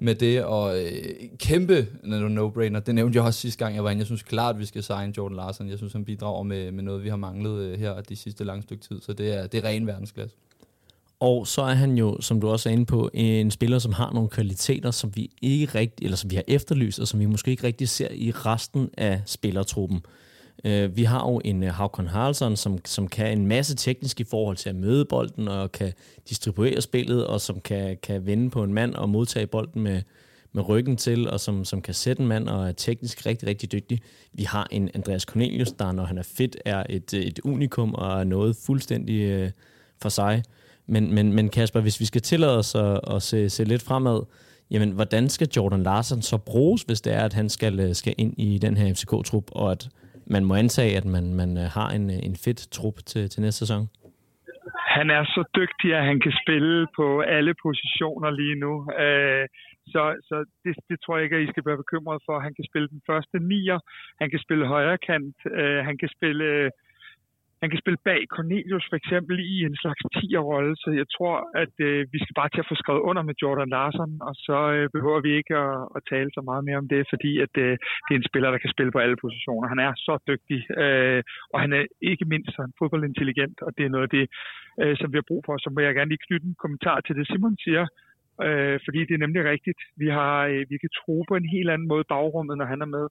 [0.00, 0.90] med det, og øh,
[1.38, 2.80] kæmpe no-brainer.
[2.80, 4.00] Det nævnte jeg også sidste gang, jeg var inde.
[4.00, 5.70] Jeg synes klart, vi skal signe Jordan Larsen.
[5.70, 8.62] Jeg synes, han bidrager med, med noget, vi har manglet øh, her de sidste lange
[8.62, 9.00] stykke tid.
[9.00, 10.36] Så det er, det er ren verdensklasse.
[11.20, 14.12] Og så er han jo, som du også er inde på, en spiller, som har
[14.12, 17.50] nogle kvaliteter, som vi ikke rigtig, eller som vi har efterlyst, og som vi måske
[17.50, 20.00] ikke rigtig ser i resten af spillertruppen.
[20.64, 24.20] Øh, vi har jo en øh, uh, Havkon Haraldsson, som, som kan en masse teknisk
[24.20, 25.92] i forhold til at møde bolden, og kan
[26.28, 30.02] distribuere spillet, og som kan, kan vende på en mand og modtage bolden med,
[30.52, 33.72] med ryggen til, og som, som kan sætte en mand og er teknisk rigtig, rigtig
[33.72, 34.00] dygtig.
[34.32, 37.94] Vi har en Andreas Cornelius, der når han er fit, er et, øh, et unikum
[37.94, 39.50] og er noget fuldstændig øh,
[40.02, 40.42] for sig.
[40.86, 44.22] Men, men, men Kasper, hvis vi skal tillade os at, at se, se lidt fremad,
[44.70, 48.14] jamen hvordan skal Jordan Larsen så bruges, hvis det er, at han skal, øh, skal
[48.18, 49.88] ind i den her FCK-trup, og at
[50.34, 53.42] man må antage, at man, man øh, har en, øh, en fedt trup til, til
[53.42, 53.82] næste sæson?
[54.96, 58.72] Han er så dygtig, at han kan spille på alle positioner lige nu.
[59.04, 59.44] Øh,
[59.92, 62.34] så så det, det tror jeg ikke, at I skal være bekymret for.
[62.46, 63.78] Han kan spille den første nier,
[64.20, 65.36] han kan spille højre kant,
[65.88, 66.70] han kan spille
[67.62, 71.74] han kan spille bag Cornelius for eksempel i en slags 10'er-rolle, så jeg tror, at
[71.88, 74.86] øh, vi skal bare til at få skrevet under med Jordan Larsen, og så øh,
[74.96, 77.72] behøver vi ikke at, at tale så meget mere om det, fordi at øh,
[78.04, 79.72] det er en spiller, der kan spille på alle positioner.
[79.74, 81.20] Han er så dygtig, øh,
[81.52, 84.26] og han er ikke mindst så fodboldintelligent, og det er noget af det,
[84.82, 85.54] øh, som vi har brug for.
[85.58, 87.84] Så må jeg gerne lige knytte en kommentar til det, Simon siger,
[88.46, 89.80] øh, fordi det er nemlig rigtigt.
[90.02, 92.90] Vi, har, øh, vi kan tro på en helt anden måde bagrummet, når han er
[92.96, 93.06] med.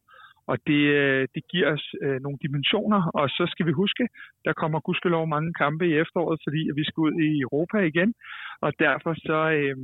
[0.52, 4.04] Og det, øh, det giver os øh, nogle dimensioner, og så skal vi huske,
[4.46, 8.14] der kommer gudskelov mange kampe i efteråret, fordi vi skal ud i Europa igen,
[8.66, 9.78] og derfor så, øh,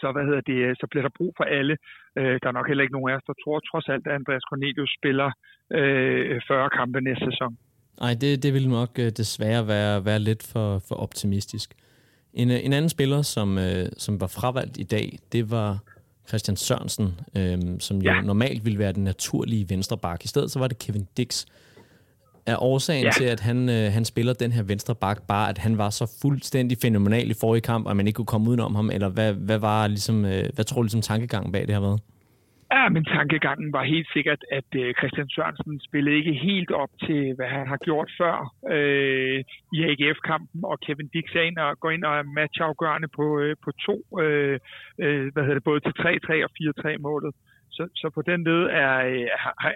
[0.00, 1.74] så, hvad hedder det, så bliver der brug for alle.
[2.18, 4.46] Øh, der er nok heller ikke nogen af os, der tror trods alt, at Andreas
[4.50, 5.30] Cornelius spiller
[5.78, 7.52] øh, 40 kampe næste sæson.
[8.00, 11.68] Nej, det, det vil nok øh, desværre være, være lidt for, for optimistisk.
[12.40, 15.70] En, øh, en anden spiller, som, øh, som var fravalgt i dag, det var
[16.28, 18.20] Christian Sørensen, øhm, som jo ja.
[18.20, 20.24] normalt ville være den naturlige venstre bak.
[20.24, 21.44] I stedet så var det Kevin Dix.
[22.46, 23.10] Er årsagen ja.
[23.16, 26.06] til, at han, øh, han spiller den her venstre bak, bare at han var så
[26.22, 28.90] fuldstændig fænomenal i forrige kamp, og man ikke kunne komme udenom ham?
[28.90, 32.00] Eller hvad, hvad, var ligesom, øh, hvad tror du ligesom tankegangen bag det har været?
[32.72, 37.34] Ja, men tankegangen var helt sikkert, at øh, Christian Sørensen spillede ikke helt op til,
[37.36, 38.36] hvad han har gjort før
[38.76, 39.44] øh,
[39.76, 43.56] i AGF-kampen, og Kevin Dix er ind og går ind og er matchafgørende på, øh,
[43.64, 44.58] på to, øh,
[44.98, 46.50] øh, hvad hedder det, både til 3-3 og
[46.94, 47.34] 4-3 målet.
[47.70, 49.26] Så, så på den led er, øh,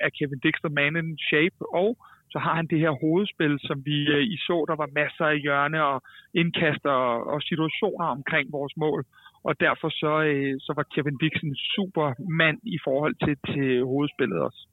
[0.07, 1.90] er Kevin Dix the man in shape, og
[2.33, 5.40] så har han det her hovedspil, som vi øh, i så, der var masser af
[5.40, 6.03] hjørne og
[6.35, 9.05] indkast og, og situationer omkring vores mål
[9.44, 12.07] og derfor så, øh, så var Kevin Dixon super
[12.40, 14.66] mand i forhold til, til hovedspillet også.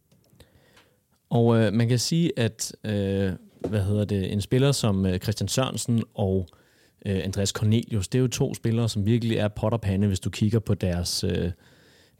[1.29, 3.29] Og øh, man kan sige, at øh,
[3.69, 6.47] hvad hedder det, en spiller som øh, Christian Sørensen og
[7.05, 10.59] øh, Andreas Cornelius, det er jo to spillere, som virkelig er potterpande, hvis du kigger
[10.59, 11.51] på deres, øh,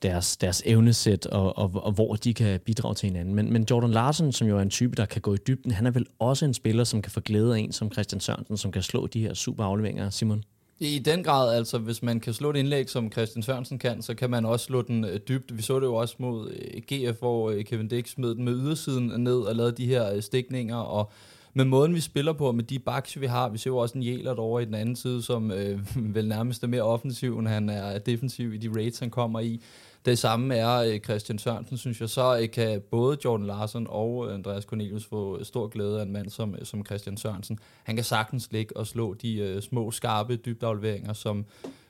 [0.02, 3.36] deres, deres evnesæt og, og, og hvor de kan bidrage til hinanden.
[3.36, 5.86] Men, men Jordan Larsen, som jo er en type, der kan gå i dybden, han
[5.86, 8.72] er vel også en spiller, som kan få glæde af en som Christian Sørensen, som
[8.72, 10.44] kan slå de her super afleveringer, Simon?
[10.80, 14.16] I den grad, altså hvis man kan slå et indlæg, som Christian Sørensen kan, så
[14.16, 15.58] kan man også slå den øh, dybt.
[15.58, 18.54] Vi så det jo også mod øh, GF, hvor øh, Kevin Dix smed den med
[18.54, 21.12] ydersiden ned og lavede de her stikninger, og
[21.54, 24.04] med måden, vi spiller på, med de backs, vi har, vi ser jo også en
[24.04, 25.80] Jæler over i den anden side, som øh,
[26.16, 29.62] vel nærmest er mere offensiv, end han er defensiv i de raids, han kommer i.
[30.08, 32.10] Det samme er øh, Christian Sørensen, synes jeg.
[32.10, 36.14] Så øh, kan både Jordan Larsen og øh, Andreas Cornelius få stor glæde af en
[36.14, 37.60] mand som, som Christian Sørensen.
[37.84, 41.46] Han kan sagtens ligge og slå de uh, små, skarpe dybdeafleveringer, som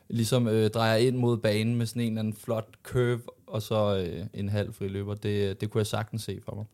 [0.09, 3.97] ligesom øh, drejer ind mod banen med sådan en eller anden flot curve, og så
[3.97, 5.15] øh, en halv friløber.
[5.15, 6.65] Det, det kunne jeg sagtens se for mig.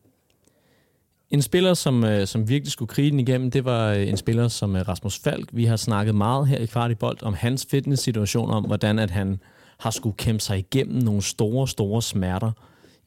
[1.30, 4.48] En spiller, som, øh, som virkelig skulle krige den igennem, det var øh, en spiller
[4.48, 5.48] som øh, Rasmus Falk.
[5.52, 9.10] Vi har snakket meget her i Kvart i Bold om hans fitness-situation, om hvordan at
[9.10, 9.40] han
[9.80, 12.52] har skulle kæmpe sig igennem nogle store, store smerter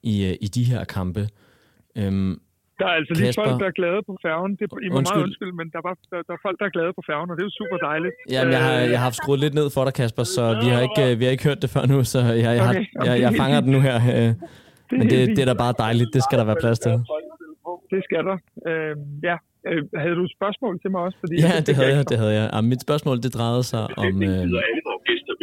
[0.04, 1.28] i, øh, i de her kampe.
[1.98, 2.40] Øhm,
[2.80, 4.52] der er altså lige folk, der er glade på færgen.
[4.60, 5.16] Det, I må undskyld.
[5.16, 7.36] meget undskyld, men der, var, der, der er folk, der er glade på færgen, og
[7.38, 8.14] det er jo super dejligt.
[8.36, 10.82] Ja, jeg har, jeg har haft skruet lidt ned for dig, Kasper, så vi har
[10.88, 12.76] ikke, vi har ikke hørt det før nu, så jeg, jeg, har,
[13.08, 13.98] jeg, jeg fanger den nu her.
[14.18, 14.30] Øh.
[15.00, 16.10] Men det, det er da bare dejligt.
[16.14, 16.92] Det skal der være plads til.
[17.94, 18.38] Det skal der.
[18.70, 18.94] Øh,
[19.30, 19.36] ja,
[19.70, 21.18] øh, havde du et spørgsmål til mig også?
[21.24, 22.10] Fordi ja, det havde jeg.
[22.10, 22.50] Det havde jeg.
[22.54, 24.24] Ja, mit spørgsmål det drejede sig om...
[24.24, 24.48] Øh,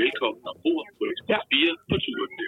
[0.03, 1.67] velkommen ombord på Express ja.
[1.67, 2.45] 4 på turen i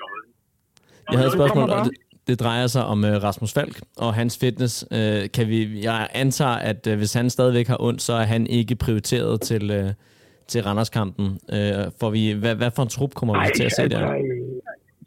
[1.10, 1.94] Jeg havde et spørgsmål, og det,
[2.28, 4.74] Det drejer sig om uh, Rasmus Falk og hans fitness.
[4.96, 8.42] Uh, kan vi, jeg antager, at uh, hvis han stadigvæk har ondt, så er han
[8.58, 9.90] ikke prioriteret til, uh,
[10.50, 11.26] til Randerskampen.
[11.56, 14.00] Uh, for vi, hvad, hvad for en trup kommer vi til at se der?
[14.00, 14.16] Altså,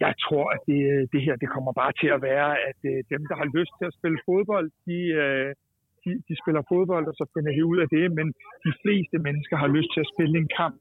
[0.05, 0.79] jeg tror, at det,
[1.13, 3.85] det her det kommer bare til at være, at uh, dem, der har lyst til
[3.89, 5.49] at spille fodbold, de, uh,
[6.03, 8.05] de, de spiller fodbold, og så finder de ud af det.
[8.17, 8.27] Men
[8.65, 10.79] de fleste mennesker har lyst til at spille en kamp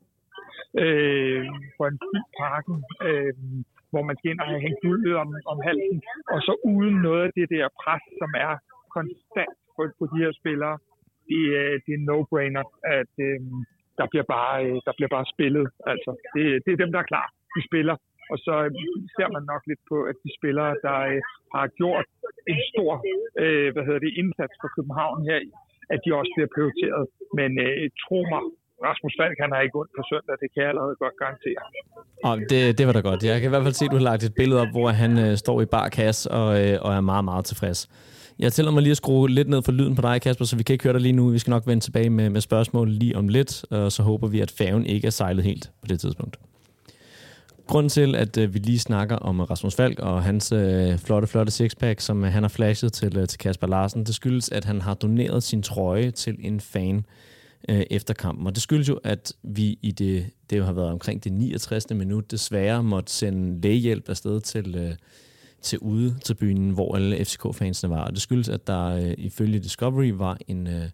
[0.83, 1.45] øh,
[1.77, 2.77] for en fyldt parken.
[3.09, 3.35] Øh,
[3.93, 6.01] hvor man skal ind og have hængt guldet om, om halsen,
[6.33, 8.53] og så uden noget af det der pres, som er
[8.97, 10.77] konstant på, på de her spillere,
[11.29, 12.65] det, øh, det er no-brainer,
[12.99, 13.39] at øh,
[13.99, 15.67] der, bliver bare, øh, der bliver bare spillet.
[15.93, 17.27] Altså, det, det er dem, der er klar.
[17.57, 17.97] De spiller.
[18.33, 18.73] Og så øh,
[19.17, 21.21] ser man nok lidt på, at de spillere, der øh,
[21.55, 22.07] har gjort
[22.53, 22.93] en stor
[23.43, 25.39] øh, hvad hedder det, indsats for København her,
[25.93, 27.05] at de også bliver prioriteret.
[27.39, 28.45] Men øh, tro mig,
[28.87, 31.61] Rasmus Falk, han har ikke ondt på søndag, det kan jeg allerede godt garantere.
[32.29, 33.21] Og det, det var da godt.
[33.25, 35.13] Jeg kan i hvert fald se, at du har lagt et billede op, hvor han
[35.25, 37.81] øh, står i bar kasse og, øh, og er meget, meget tilfreds.
[38.39, 40.63] Jeg tæller mig lige at skrue lidt ned for lyden på dig, Kasper, så vi
[40.63, 41.29] kan ikke høre dig lige nu.
[41.29, 44.41] Vi skal nok vende tilbage med, med spørgsmål lige om lidt, og så håber vi,
[44.41, 46.37] at færgen ikke er sejlet helt på det tidspunkt.
[47.67, 51.53] Grunden til, at øh, vi lige snakker om Rasmus Falk og hans øh, flotte, flotte
[51.53, 54.95] sixpack, som han har flashet til, øh, til Kasper Larsen, det skyldes, at han har
[54.95, 57.05] doneret sin trøje til en fan,
[57.69, 58.47] øh, efter kampen.
[58.47, 61.91] Og det skyldes jo, at vi i det, det har været omkring det 69.
[61.91, 64.95] minut, desværre måtte sende lægehjælp afsted til, øh,
[65.63, 68.05] til ude til byen, hvor alle FCK-fansene var.
[68.05, 70.89] Og det skyldes, at der øh, ifølge Discovery var en, øh,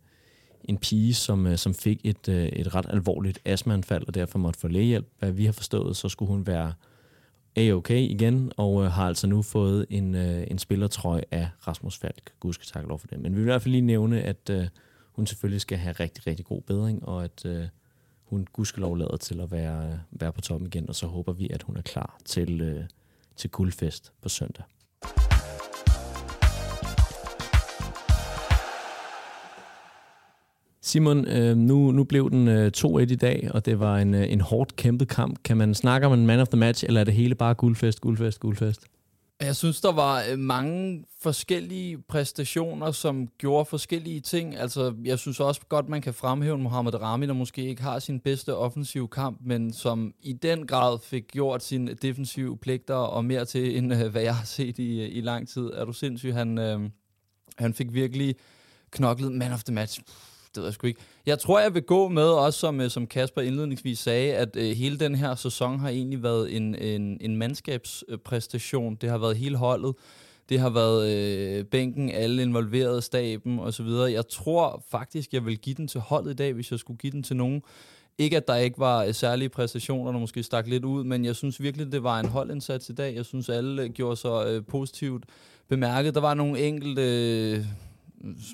[0.65, 4.61] en pige, som, øh, som fik et, øh, et ret alvorligt astmaanfald, og derfor måtte
[4.61, 5.07] få lægehjælp.
[5.19, 6.73] Hvad vi har forstået, så skulle hun være
[7.57, 12.33] A-OK igen, og øh, har altså nu fået en, øh, en spillertrøje af Rasmus Falk.
[12.41, 13.21] Gud skal takke lov for det.
[13.21, 14.67] Men vi vil i hvert fald lige nævne, at øh,
[15.15, 17.69] hun selvfølgelig skal have rigtig, rigtig god bedring, og at øh,
[18.25, 21.63] hun gudskelov lader til at være, være på toppen igen, og så håber vi, at
[21.63, 22.85] hun er klar til, øh,
[23.37, 24.65] til guldfest på søndag.
[30.83, 34.33] Simon, øh, nu, nu blev den øh, 2-1 i dag, og det var en, øh,
[34.33, 35.43] en hårdt kæmpet kamp.
[35.45, 38.01] Kan man snakke om en man of the match, eller er det hele bare guldfest,
[38.01, 38.87] guldfest, guldfest?
[39.45, 44.57] Jeg synes, der var øh, mange forskellige præstationer, som gjorde forskellige ting.
[44.57, 48.21] Altså, jeg synes også godt, man kan fremhæve Mohamed Rami, der måske ikke har sin
[48.21, 53.45] bedste offensive kamp, men som i den grad fik gjort sine defensive pligter og mere
[53.45, 55.71] til, end øh, hvad jeg har set i, øh, i lang tid.
[55.75, 56.35] Er du sindssyg?
[56.35, 56.81] Han, øh,
[57.57, 58.35] han fik virkelig
[58.91, 60.01] knoklet man of the match
[60.55, 61.01] det ved jeg sgu ikke.
[61.27, 64.77] Jeg tror, jeg vil gå med, også som, øh, som Kasper indledningsvis sagde, at øh,
[64.77, 68.95] hele den her sæson har egentlig været en, en, en mandskabspræstation.
[68.95, 69.95] Det har været hele holdet.
[70.49, 73.87] Det har været øh, bænken, alle involverede, staben osv.
[73.87, 77.11] Jeg tror faktisk, jeg vil give den til holdet i dag, hvis jeg skulle give
[77.11, 77.63] den til nogen.
[78.19, 81.37] Ikke at der ikke var øh, særlige præstationer, der måske stak lidt ud, men jeg
[81.37, 83.15] synes virkelig, det var en holdindsats i dag.
[83.15, 85.25] Jeg synes, alle øh, gjorde sig øh, positivt
[85.69, 86.15] bemærket.
[86.15, 87.03] Der var nogle enkelte...
[87.03, 87.65] Øh,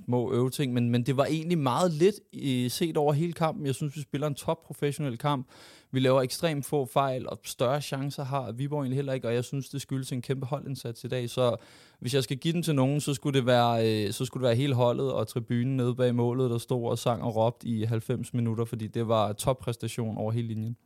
[0.05, 3.67] små øveting, men, men det var egentlig meget lidt i, set over hele kampen.
[3.67, 5.47] Jeg synes, vi spiller en top professionel kamp.
[5.93, 9.45] Vi laver ekstremt få fejl, og større chancer har Viborg egentlig heller ikke, og jeg
[9.45, 11.31] synes, det skyldes en kæmpe holdindsats i dag.
[11.31, 11.57] Så
[12.01, 14.49] hvis jeg skal give den til nogen, så skulle det være, øh, så skulle det
[14.49, 17.85] være hele holdet og tribunen nede bag målet, der stod og sang og råbte i
[17.85, 20.77] 90 minutter, fordi det var toppræstation over hele linjen.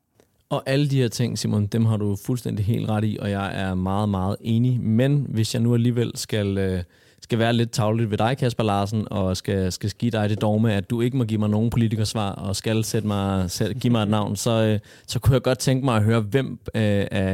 [0.49, 3.61] Og alle de her ting, Simon, dem har du fuldstændig helt ret i, og jeg
[3.61, 4.81] er meget, meget enig.
[4.81, 6.59] Men hvis jeg nu alligevel skal...
[6.59, 6.83] Øh
[7.27, 10.73] skal være lidt tavligt ved dig, Kasper Larsen, og skal, skal give dig det dogme,
[10.73, 14.03] at du ikke må give mig nogen politikersvar, og skal sætte mig, sæt, give mig
[14.03, 14.79] et navn, så, øh,
[15.11, 16.49] så kunne jeg godt tænke mig at høre, hvem
[16.81, 17.33] øh, af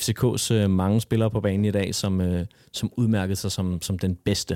[0.00, 2.42] FCK's øh, mange spillere på banen i dag, som, øh,
[2.78, 4.54] som udmærkede sig som, som den bedste.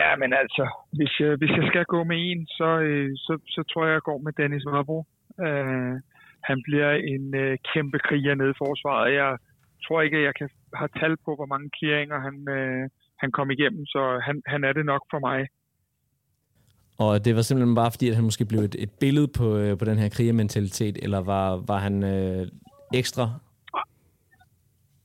[0.00, 0.64] Ja, men altså,
[0.98, 4.02] hvis jeg, hvis jeg skal gå med en, så, øh, så, så tror jeg, jeg
[4.02, 4.98] går med Dennis Vabro.
[5.46, 5.94] Øh,
[6.48, 9.14] han bliver en øh, kæmpe kriger nede i forsvaret.
[9.14, 9.30] Jeg
[9.84, 12.88] tror ikke, at jeg kan har tal på, hvor mange clearinger han, øh,
[13.22, 15.46] han kom igennem, så han, han er det nok for mig.
[16.98, 19.78] Og det var simpelthen bare fordi, at han måske blev et, et billede på, øh,
[19.78, 22.46] på den her krigermentalitet, eller var, var han øh,
[22.94, 23.24] ekstra?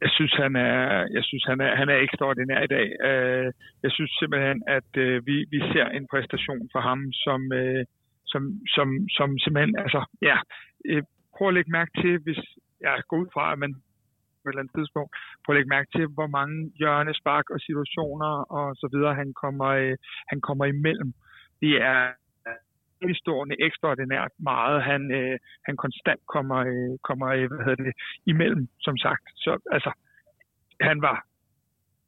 [0.04, 0.80] Jeg synes, han er,
[1.18, 2.88] jeg synes, han er, han er ekstraordinær i dag.
[3.10, 3.48] Uh,
[3.84, 7.84] jeg synes simpelthen, at uh, vi, vi ser en præstation for ham, som, uh,
[8.32, 8.42] som,
[8.76, 10.38] som, som simpelthen, altså, ja,
[10.92, 11.04] uh,
[11.36, 12.42] prøv at lægge mærke til, hvis
[12.82, 13.74] jeg går ud fra, at man
[14.43, 15.12] på et eller andet tidspunkt.
[15.43, 19.69] Prøv at lægge mærke til, hvor mange hjørnespark og situationer og så videre, han kommer,
[19.84, 19.95] øh,
[20.32, 21.13] han kommer imellem.
[21.62, 22.01] Det er
[23.03, 27.95] øh, stående ekstraordinært meget, han, øh, han konstant kommer, øh, kommer øh, hvad hedder det,
[28.25, 29.25] imellem, som sagt.
[29.36, 29.91] Så altså,
[30.82, 31.17] han var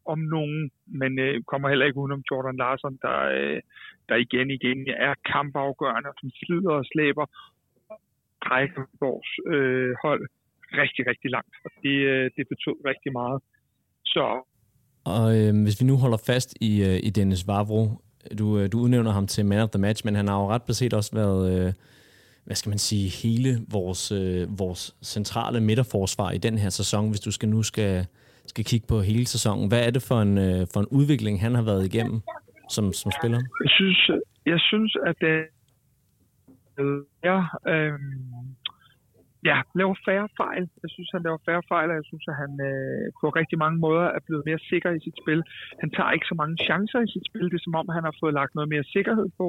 [0.06, 0.72] om nogen,
[1.02, 3.62] men øh, kommer heller ikke udenom Jordan Larsen, der, øh,
[4.10, 7.26] der igen igen er kampafgørende, som slider og slæber
[8.46, 10.24] trækker vores øh, hold
[10.72, 11.56] rigtig, rigtig langt.
[11.66, 13.42] Og det, øh, det betød rigtig meget.
[14.06, 14.26] Så.
[15.06, 17.84] Og øh, hvis vi nu holder fast i, øh, i Dennis Vavro,
[18.40, 20.64] du, øh, du udnævner ham til man of the match, men han har jo ret
[20.64, 21.74] beset også været, øh,
[22.46, 27.20] hvad skal man sige, hele vores, øh, vores centrale midterforsvar i den her sæson, hvis
[27.20, 28.06] du skal nu skal,
[28.46, 29.68] skal kigge på hele sæsonen.
[29.68, 32.22] Hvad er det for en, øh, for en udvikling, han har været igennem
[32.70, 33.40] som, som spiller?
[33.64, 34.10] Jeg synes,
[34.46, 35.46] jeg synes at det
[37.24, 37.38] ja,
[37.72, 38.00] øh,
[39.50, 40.64] ja, laver færre fejl.
[40.84, 43.78] Jeg synes, han laver færre fejl, og jeg synes, at han øh, på rigtig mange
[43.86, 45.42] måder er blevet mere sikker i sit spil.
[45.82, 47.46] Han tager ikke så mange chancer i sit spil.
[47.52, 49.46] Det er som om, han har fået lagt noget mere sikkerhed på.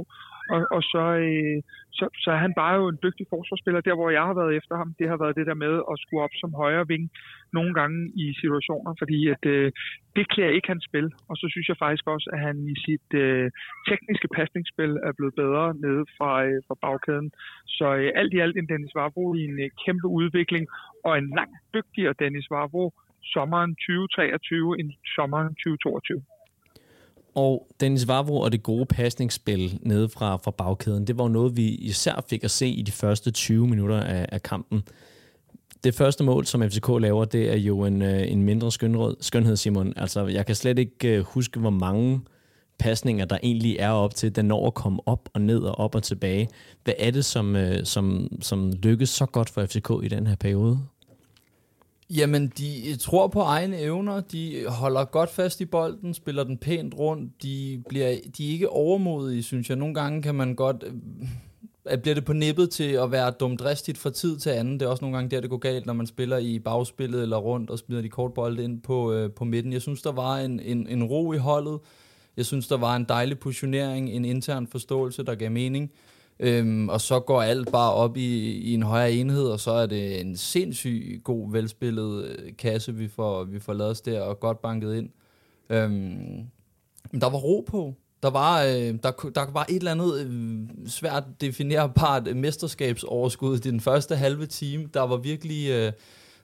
[0.55, 1.59] Og, og så, øh,
[1.99, 3.81] så, så er han bare jo en dygtig forsvarsspiller.
[3.81, 6.23] Der, hvor jeg har været efter ham, det har været det der med at skulle
[6.27, 7.05] op som højre ving
[7.53, 9.73] nogle gange i situationer, fordi at, øh,
[10.17, 11.09] det klæder ikke hans spil.
[11.29, 13.51] Og så synes jeg faktisk også, at han i sit øh,
[13.89, 17.31] tekniske pasningsspil er blevet bedre nede fra, øh, fra bagkæden.
[17.67, 20.65] Så øh, alt i alt en Dennis Varbro i en øh, kæmpe udvikling,
[21.05, 22.85] og en langt dygtigere Dennis Varbro
[23.35, 26.36] sommeren 2023 end sommeren 2022.
[27.37, 31.68] Og Dennis Vavro og det gode pasningsspil nede fra, fra bagkæden, det var noget, vi
[31.68, 34.83] især fik at se i de første 20 minutter af, af kampen.
[35.85, 39.57] Det første mål, som FCK laver, det er jo en, øh, en mindre skønrød, skønhed,
[39.57, 39.92] Simon.
[39.96, 42.20] Altså, jeg kan slet ikke øh, huske, hvor mange
[42.79, 45.94] pasninger, der egentlig er op til, den når at komme op og ned og op
[45.94, 46.49] og tilbage.
[46.85, 50.37] Hvad er det, som, øh, som, som lykkes så godt for FCK i den her
[50.37, 50.81] periode?
[52.11, 56.45] Jamen, de øh, tror på egne evner, de øh, holder godt fast i bolden, spiller
[56.45, 59.77] den pænt rundt, de, bliver, de er ikke overmodige, synes jeg.
[59.77, 60.92] Nogle gange kan man godt, øh,
[61.85, 64.81] at bliver det på nippet til at være dumdristigt fra tid til anden.
[64.81, 67.37] Det er også nogle gange der, det går galt, når man spiller i bagspillet eller
[67.37, 69.73] rundt og smider de kort bolde ind på, øh, på midten.
[69.73, 71.79] Jeg synes, der var en, en, en ro i holdet.
[72.37, 75.90] Jeg synes, der var en dejlig positionering, en intern forståelse, der gav mening.
[76.40, 79.87] Øhm, og så går alt bare op i, i en højere enhed, og så er
[79.87, 84.40] det en sindssygt god, velspillet øh, kasse, vi får, vi får lavet os der, og
[84.40, 85.11] godt banket ind.
[85.70, 86.46] Øhm,
[87.12, 87.94] men der var ro på.
[88.22, 93.81] Der var, øh, der, der var et eller andet øh, svært definerbart mesterskabsoverskud i den
[93.81, 94.88] første halve time.
[94.94, 95.70] Der var virkelig...
[95.70, 95.92] Øh,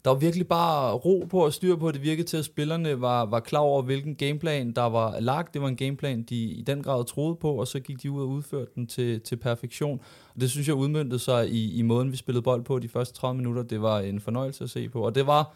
[0.05, 1.91] der var virkelig bare ro på og styr på.
[1.91, 5.55] Det virkede til, at spillerne var, var klar over, hvilken gameplan der var lagt.
[5.55, 8.23] Det var en gameplan, de i den grad troede på, og så gik de ud
[8.23, 10.01] og udførte den til, til perfektion.
[10.35, 13.15] Og det synes jeg udmyndte sig i, i måden, vi spillede bold på de første
[13.15, 13.63] 30 minutter.
[13.63, 15.01] Det var en fornøjelse at se på.
[15.03, 15.55] Og det var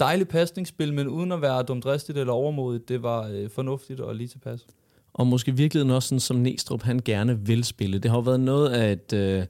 [0.00, 2.88] dejligt pasningsspil, men uden at være dumdristigt eller overmodigt.
[2.88, 4.66] Det var øh, fornuftigt og lige tilpas.
[5.12, 7.98] Og måske virkelig også sådan, som Næstrup han gerne vil spille.
[7.98, 9.12] Det har jo været noget af et...
[9.12, 9.46] Øh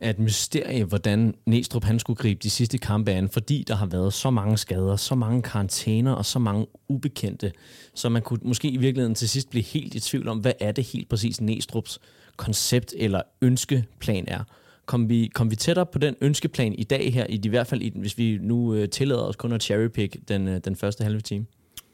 [0.00, 3.86] er et mysterie, hvordan Næstrup han skulle gribe de sidste kampe an, fordi der har
[3.86, 7.52] været så mange skader, så mange karantæner og så mange ubekendte,
[7.94, 10.72] så man kunne måske i virkeligheden til sidst blive helt i tvivl om, hvad er
[10.72, 11.98] det helt præcis Næstrups
[12.36, 14.44] koncept eller ønskeplan er.
[14.86, 17.82] Kom vi, kom vi tættere på den ønskeplan i dag her, i, i hvert fald
[17.82, 21.20] i, hvis vi nu øh, tillader os kun at cherrypick den, øh, den første halve
[21.20, 21.46] time?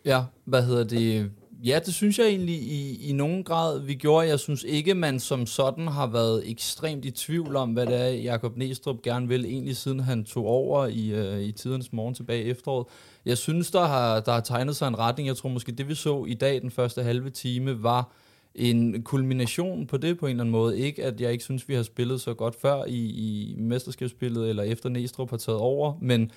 [0.05, 1.31] Ja, hvad hedder det?
[1.65, 4.29] Ja, det synes jeg egentlig i, i nogen grad, vi gjorde.
[4.29, 8.09] Jeg synes ikke, man som sådan har været ekstremt i tvivl om, hvad det er,
[8.09, 12.45] Jakob Næstrup gerne vil, egentlig siden han tog over i, øh, i tidens morgen tilbage
[12.45, 12.87] i efteråret.
[13.25, 15.29] Jeg synes, der har, der har tegnet sig en retning.
[15.29, 18.13] Jeg tror måske, det vi så i dag, den første halve time, var
[18.55, 20.79] en kulmination på det på en eller anden måde.
[20.79, 24.63] Ikke at jeg ikke synes, vi har spillet så godt før i, i mesterskabsspillet, eller
[24.63, 26.31] efter Næstrup har taget over, men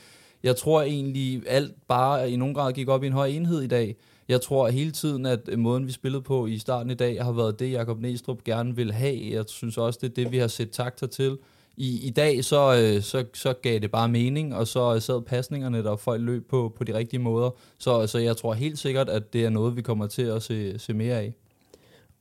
[0.43, 3.67] jeg tror egentlig, alt bare i nogen grad gik op i en høj enhed i
[3.67, 3.95] dag.
[4.29, 7.31] Jeg tror hele tiden, at øh, måden, vi spillede på i starten i dag, har
[7.31, 9.19] været det, Jakob Næstrup gerne vil have.
[9.31, 11.37] Jeg synes også, det er det, vi har set takter til.
[11.77, 15.21] I, i dag, så, øh, så, så gav det bare mening, og så øh, sad
[15.21, 17.49] pasningerne, der folk løb på, på de rigtige måder.
[17.77, 20.79] Så, så jeg tror helt sikkert, at det er noget, vi kommer til at se,
[20.79, 21.33] se mere af.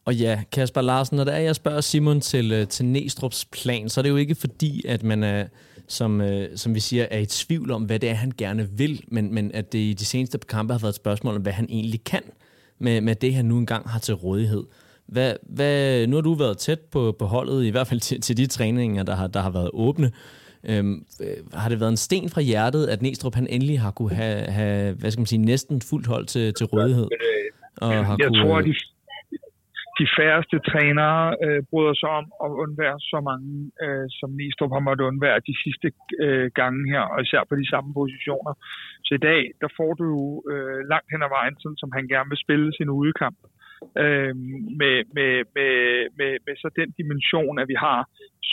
[0.04, 4.00] Og ja, Kasper Larsen, når det er, jeg spørger Simon til, til Næstrup's plan, så
[4.00, 5.46] er det jo ikke fordi, at man er,
[5.88, 9.04] som, øh, som vi siger, er i tvivl om, hvad det er, han gerne vil,
[9.08, 11.66] men, men at det i de seneste kampe har været et spørgsmål om, hvad han
[11.68, 12.22] egentlig kan
[12.78, 14.64] med, med det, han nu engang har til rådighed.
[15.06, 18.36] Hvad, hvad, nu har du været tæt på, på holdet, i hvert fald til, til
[18.36, 20.12] de træninger, der har, der har været åbne.
[20.64, 24.14] Øhm, øh, har det været en sten fra hjertet, at Næstrup han endelig har kunne
[24.14, 27.08] have, have hvad skal man sige, næsten fuldt hold til, til rådighed?
[27.76, 28.74] Og har jeg kunne, tror, at de
[30.00, 33.50] de færreste trænere øh, bryder sig om at undvære så mange,
[33.84, 35.88] øh, som Nistrup har måttet undvære de sidste
[36.24, 38.52] øh, gange her, og især på de samme positioner.
[39.06, 42.08] Så i dag, der får du jo øh, langt hen ad vejen, sådan som han
[42.12, 43.38] gerne vil spille sin udekamp.
[44.02, 44.34] Øh,
[44.80, 45.74] med, med, med,
[46.18, 48.00] med, med så den dimension, at vi har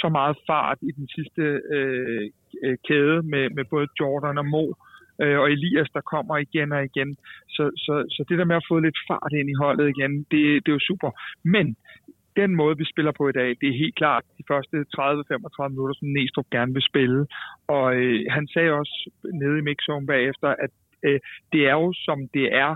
[0.01, 1.43] så meget fart i den sidste
[1.75, 2.23] øh,
[2.63, 4.90] øh kæde med, med både Jordan og Mo, øh,
[5.21, 7.09] øh, og Elias, der kommer igen og igen.
[7.55, 10.41] Så, så, så det der med at få lidt fart ind i holdet igen, det,
[10.63, 11.09] det er jo super.
[11.43, 11.75] Men
[12.35, 15.95] den måde, vi spiller på i dag, det er helt klart de første 30-35 minutter,
[15.99, 17.27] som Næstrup gerne vil spille.
[17.67, 19.09] Og øh, han sagde også
[19.41, 20.71] nede i mixzone bagefter, at
[21.03, 21.19] øh,
[21.53, 22.75] det er jo som det er,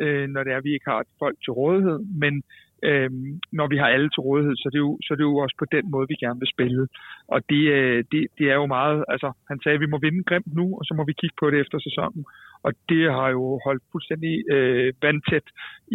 [0.00, 2.42] øh, når det er, vi ikke har folk til rådighed, men
[2.82, 3.10] øh,
[3.52, 5.56] når vi har alle til rådighed, så det, er jo, så det er jo også
[5.58, 6.88] på den måde, vi gerne vil spille.
[7.34, 10.22] Og det, øh, det, det er jo meget, altså han sagde, at vi må vinde
[10.30, 12.24] grimt nu, og så må vi kigge på det efter sæsonen.
[12.66, 15.46] Og det har jo holdt fuldstændig øh, vandtæt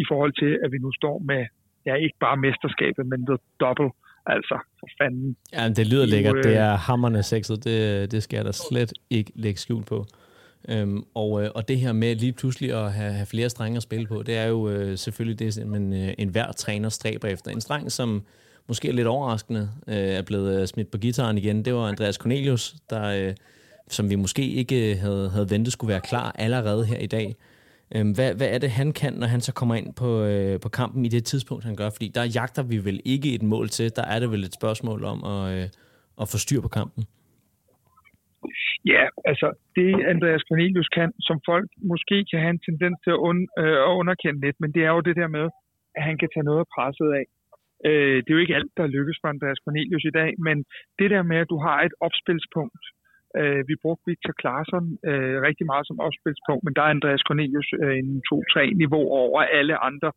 [0.02, 1.42] i forhold til, at vi nu står med,
[1.86, 3.90] ja ikke bare mesterskabet, men the double.
[4.26, 5.36] Altså, for fanden.
[5.52, 6.44] Ja, det lyder lækkert.
[6.44, 7.64] Det er hammerne sexet.
[7.64, 10.06] Det, det skal jeg da slet ikke lægge skjul på.
[10.68, 13.82] Øhm, og, øh, og det her med lige pludselig at have, have flere strenge at
[13.82, 17.50] spille på, det er jo øh, selvfølgelig det, man en, øh, enhver træner stræber efter.
[17.50, 18.22] En streng, som
[18.68, 22.14] måske er lidt overraskende, øh, er blevet øh, smidt på gitaren igen, det var Andreas
[22.14, 23.34] Cornelius, der, øh,
[23.88, 27.36] som vi måske ikke øh, havde, havde ventet skulle være klar allerede her i dag.
[27.94, 30.68] Øhm, hvad, hvad er det, han kan, når han så kommer ind på, øh, på
[30.68, 31.90] kampen i det tidspunkt, han gør?
[31.90, 35.04] Fordi der jagter vi vel ikke et mål til, der er det vel et spørgsmål
[35.04, 35.68] om at, øh,
[36.20, 37.06] at få styr på kampen.
[38.92, 43.22] Ja, altså det Andreas Cornelius kan, som folk måske kan have en tendens til at,
[43.28, 45.46] un, øh, at underkende lidt, men det er jo det der med,
[45.96, 47.26] at han kan tage noget af presset af.
[47.88, 50.56] Øh, det er jo ikke alt, der lykkes for Andreas Cornelius i dag, men
[50.98, 52.84] det der med, at du har et opspilspunkt,
[53.40, 57.68] øh, vi brugte Victor Claesson øh, rigtig meget som opspilspunkt, men der er Andreas Cornelius
[57.82, 60.10] øh, en to-tre niveau over alle andre,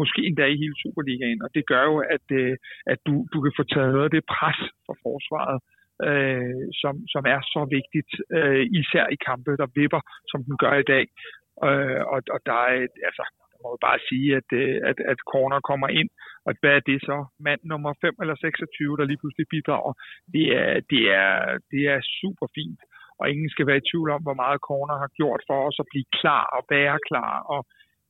[0.00, 2.56] måske endda i hele Superligaen, og det gør jo, at, øh,
[2.92, 5.75] at du, du kan få taget noget af det pres fra forsvaret, øh,
[6.08, 10.74] øh, som, som er så vigtigt, øh, især i kampe, der vipper, som den gør
[10.78, 11.06] i dag.
[11.68, 12.74] Øh, og, og der er,
[13.08, 16.10] altså, der må jeg bare sige, at, øh, at, at corner kommer ind,
[16.46, 17.18] og hvad er det så?
[17.46, 19.92] Mand nummer 5 eller 26, der lige pludselig bidrager.
[20.34, 21.32] Det er, det er,
[21.72, 22.80] det er super fint,
[23.20, 25.90] og ingen skal være i tvivl om, hvor meget corner har gjort for os at
[25.92, 27.60] blive klar og være klar, og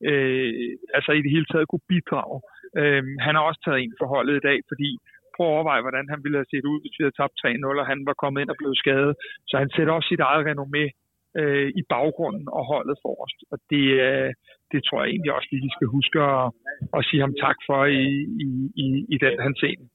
[0.09, 0.51] øh,
[0.97, 2.39] altså i det hele taget kunne bidrage.
[2.79, 4.89] Øh, han har også taget ind for holdet i dag, fordi
[5.37, 7.89] prøv at overveje, hvordan han ville have set ud, hvis vi havde tabt 3-0, og
[7.91, 9.13] han var kommet ind og blevet skadet.
[9.49, 10.83] Så han sætter også sit eget renommé
[11.39, 13.39] øh, i baggrunden og holdet forrest.
[13.51, 14.29] Og det, øh,
[14.71, 16.45] det tror jeg egentlig også, vi skal huske at,
[16.97, 18.05] at sige ham tak for i,
[18.45, 18.47] i,
[18.83, 19.85] i, i den han scene.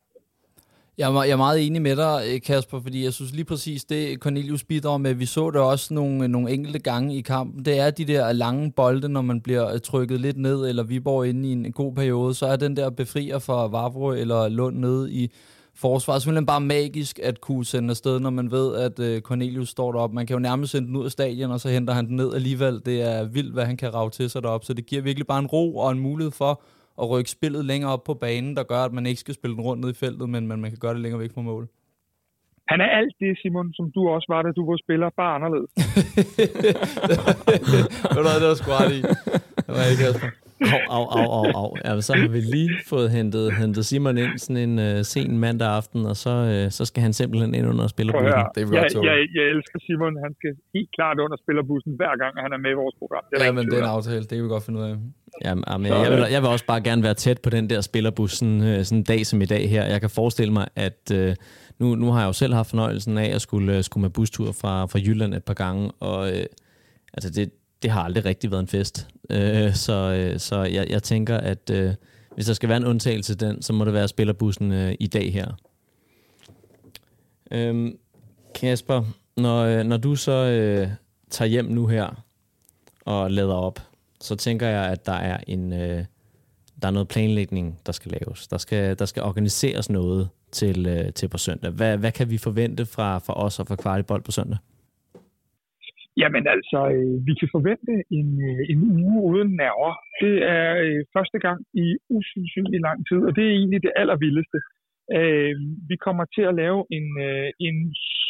[0.98, 3.84] Jeg er, jeg er meget enig med dig, øh, Kasper, fordi jeg synes lige præcis,
[3.84, 7.64] det Cornelius bidrager med, vi så det også nogle, øh, nogle enkelte gange i kampen,
[7.64, 11.28] det er de der lange bolde, når man bliver øh, trykket lidt ned, eller Viborg
[11.28, 15.12] inde i en god periode, så er den der befrier for Vavro eller Lund nede
[15.12, 15.30] i
[15.74, 20.14] forsvaret simpelthen bare magisk at kunne sende afsted, når man ved, at Cornelius står deroppe.
[20.14, 22.34] Man kan jo nærmest sende den ud af stadion, og så henter han den ned
[22.34, 22.80] alligevel.
[22.86, 25.38] Det er vildt, hvad han kan rave til sig deroppe, så det giver virkelig bare
[25.38, 26.62] en ro og en mulighed for
[27.00, 29.64] at rykke spillet længere op på banen, der gør, at man ikke skal spille den
[29.64, 31.68] rundt ned i feltet, men, men man kan gøre det længere væk fra mål.
[32.68, 35.70] Han er alt det, Simon, som du også var, da du var spiller, bare anderledes.
[38.14, 39.00] Det var sgu ret i.
[39.66, 40.28] Det var ikke, Kasper.
[40.70, 41.68] Au, au, au, au, au.
[41.84, 45.68] Ja, så har vi lige fået hentet, hentet Simon ind sådan en uh, sen mandag
[45.78, 48.44] aften, og så, uh, så skal han simpelthen ind under spillerbussen.
[48.54, 50.14] Det er jeg, jeg, jeg, elsker Simon.
[50.24, 53.22] Han skal helt klart under spillerbussen, hver gang han er med i vores program.
[53.30, 54.22] Det er ja, men det er en aftale.
[54.28, 54.94] Det kan vi godt finde ud af.
[55.44, 58.32] Jamen, jamen, jeg, vil, jeg vil også bare gerne være tæt på den der spillerbus
[58.32, 59.84] sådan, uh, sådan en dag som i dag her.
[59.84, 61.34] Jeg kan forestille mig, at uh,
[61.78, 64.52] nu, nu har jeg jo selv haft fornøjelsen af at skulle, uh, skulle med bustur
[64.52, 66.28] fra, fra Jylland et par gange, og
[67.12, 67.50] altså det,
[67.82, 69.08] det har aldrig rigtig været en fest.
[69.30, 71.94] Øh, så øh, så jeg, jeg tænker, at øh,
[72.34, 75.06] hvis der skal være en undtagelse til den, så må det være spillerbussen øh, i
[75.06, 75.46] dag her.
[77.50, 77.92] Øh,
[78.54, 79.02] Kasper,
[79.36, 80.88] når, øh, når du så øh,
[81.30, 82.24] tager hjem nu her
[83.04, 83.80] og lader op,
[84.28, 86.04] så tænker jeg, at der er en øh,
[86.82, 88.40] der er noget planlægning, der skal laves.
[88.52, 90.22] Der skal, der skal organiseres noget
[90.58, 91.70] til, øh, til på søndag.
[91.78, 94.58] Hvad, hvad kan vi forvente fra, fra os og fra Kvartibold på søndag?
[96.20, 99.92] Jamen altså, øh, vi kan forvente en, øh, en uge uden nerver.
[100.22, 104.58] Det er øh, første gang i usandsynlig lang tid, og det er egentlig det allervildeste.
[105.16, 105.54] Øh,
[105.90, 107.76] vi kommer til at lave en, øh, en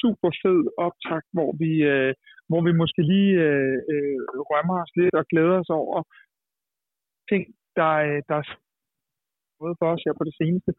[0.00, 2.12] super fed optakt, hvor vi, øh,
[2.52, 4.18] hvor vi måske lige øh, øh,
[4.50, 5.98] rømmer os lidt og glæder os over
[7.30, 7.44] ting,
[7.78, 8.46] der, øh, der er
[9.60, 10.70] noget for os her på det seneste.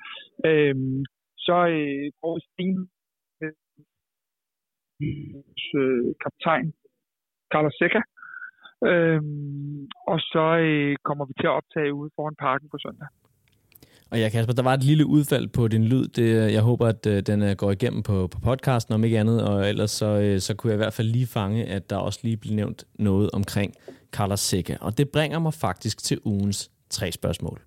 [0.50, 0.76] Øh,
[1.46, 2.68] så øh, får vi
[5.82, 6.68] øh, kaptajn
[7.52, 8.02] Carlos Seca.
[8.90, 9.22] øh,
[10.12, 13.08] og så øh, kommer vi til at optage ude foran parken på søndag.
[14.10, 16.08] Og ja, Kasper, der var et lille udfald på din lyd.
[16.08, 19.42] Det, jeg håber, at øh, den øh, går igennem på, på podcasten, om ikke andet.
[19.42, 22.20] Og ellers så, øh, så kunne jeg i hvert fald lige fange, at der også
[22.24, 23.74] lige blev nævnt noget omkring
[24.12, 24.78] Carlos Seca.
[24.82, 27.62] Og det bringer mig faktisk til ugens tre spørgsmål.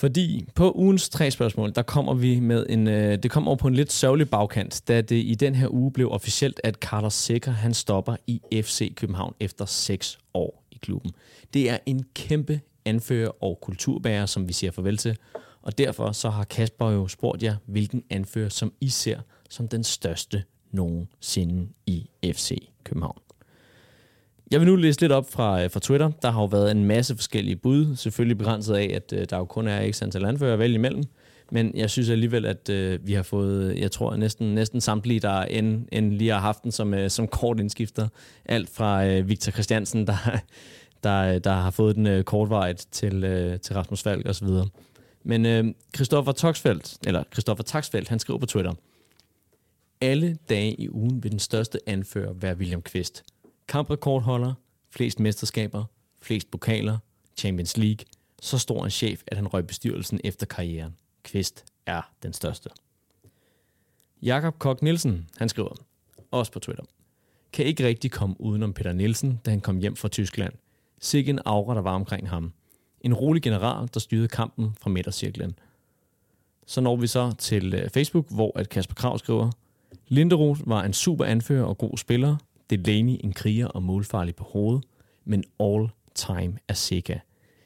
[0.00, 3.68] Fordi på ugens tre spørgsmål, der kommer vi med en, øh, det kommer over på
[3.68, 7.50] en lidt sørgelig bagkant, da det i den her uge blev officielt, at Carter Sikker,
[7.50, 11.12] han stopper i FC København efter 6 år i klubben.
[11.54, 15.16] Det er en kæmpe anfører og kulturbærer, som vi siger farvel til,
[15.62, 19.18] og derfor så har Kasper jo spurgt jer, hvilken anfører, som I ser
[19.50, 23.18] som den største nogensinde i FC København.
[24.50, 26.10] Jeg vil nu læse lidt op fra, øh, fra Twitter.
[26.22, 29.44] Der har jo været en masse forskellige bud, selvfølgelig begrænset af, at øh, der jo
[29.44, 31.02] kun er ikke antal anfører at vælge imellem.
[31.50, 35.42] Men jeg synes alligevel, at øh, vi har fået, jeg tror næsten, næsten samtlige, der
[35.42, 38.08] end, end lige har haft den som, øh, som kort indskifter.
[38.44, 40.40] Alt fra øh, Victor Christiansen, der,
[41.04, 44.48] der, der har fået den øh, kortvejet til, øh, til Rasmus Falk osv.
[45.24, 48.72] Men øh, Christoffer Toxfeldt, eller Christoffer Taxfeldt, han skriver på Twitter,
[50.00, 53.24] alle dage i ugen vil den største anfører være William Kvist.
[53.70, 54.54] Kamprekordholder,
[54.90, 55.84] flest mesterskaber,
[56.22, 56.98] flest pokaler,
[57.36, 58.06] Champions League,
[58.42, 60.96] så stor en chef, at han røg bestyrelsen efter karrieren.
[61.22, 62.70] Kvist er den største.
[64.22, 65.72] Jakob Kok Nielsen, han skriver,
[66.30, 66.84] også på Twitter,
[67.52, 70.52] kan ikke rigtig komme udenom Peter Nielsen, da han kom hjem fra Tyskland.
[71.00, 72.52] Sikke en aura, der var omkring ham.
[73.00, 75.58] En rolig general, der styrede kampen fra midtercirklen.
[76.66, 79.50] Så når vi så til øh, Facebook, hvor at Kasper Krav skriver,
[80.08, 82.36] Linderoth var en super anfører og god spiller.
[82.70, 84.84] Delaney en kriger og målfarlig på hovedet.
[85.24, 87.18] Men all time er Sega.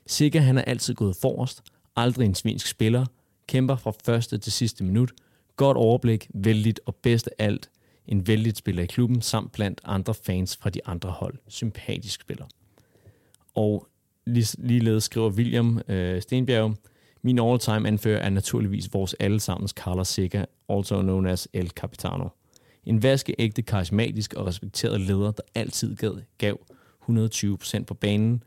[0.07, 1.63] Sega han er altid gået forrest.
[1.97, 3.07] Aldrig en svinsk spiller.
[3.47, 5.13] Kæmper fra første til sidste minut.
[5.57, 7.71] Godt overblik, vældigt og bedst af alt
[8.07, 11.35] en vældigt spiller i klubben, samt blandt andre fans fra de andre hold.
[11.49, 12.47] Sympatisk spiller.
[13.55, 13.89] Og
[14.57, 16.77] ligeledes skriver William øh, Stenbjerg,
[17.23, 22.29] min all-time anfører er naturligvis vores allesammens Carlos Sega, also known as El Capitano.
[22.87, 26.61] En vaskeægte, karismatisk og respekteret leder, der altid gav gav
[27.11, 28.43] 120% på banen,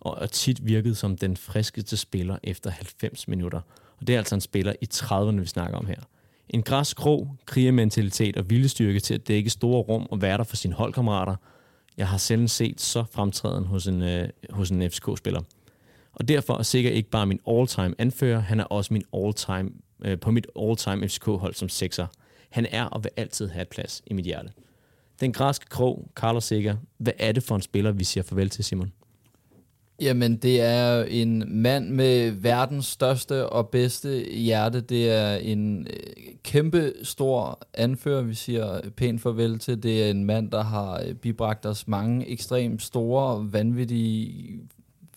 [0.00, 3.60] og tit virkede som den friskeste spiller efter 90 minutter.
[4.00, 6.00] Og det er altså en spiller i 30'erne, vi snakker om her.
[6.48, 10.56] En græs krog, krigermentalitet og viljestyrke til at dække store rum og være der for
[10.56, 11.36] sine holdkammerater.
[11.96, 15.40] Jeg har selv set så fremtræden hos en, øh, hos en FCK-spiller.
[16.12, 19.70] Og derfor er sikkert ikke bare min all-time anfører, han er også min all-time,
[20.04, 22.06] øh, på mit all-time FCK-hold som sekser.
[22.48, 24.50] Han er og vil altid have et plads i mit hjerte.
[25.20, 28.64] Den græske krog, Carlos Sikker, hvad er det for en spiller, vi siger farvel til,
[28.64, 28.92] Simon?
[30.00, 34.80] Jamen, det er en mand med verdens største og bedste hjerte.
[34.80, 39.82] Det er en øh, kæmpe stor anfører, vi siger pænt farvel til.
[39.82, 44.60] Det er en mand, der har øh, bibragt os mange ekstremt store, vanvittige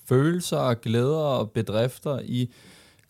[0.05, 2.49] følelser glæder og bedrifter i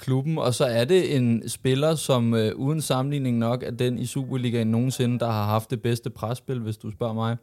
[0.01, 4.05] klubben, og så er det en spiller, som øh, uden sammenligning nok er den i
[4.05, 7.37] Superligaen nogensinde, der har haft det bedste presspil, hvis du spørger mig.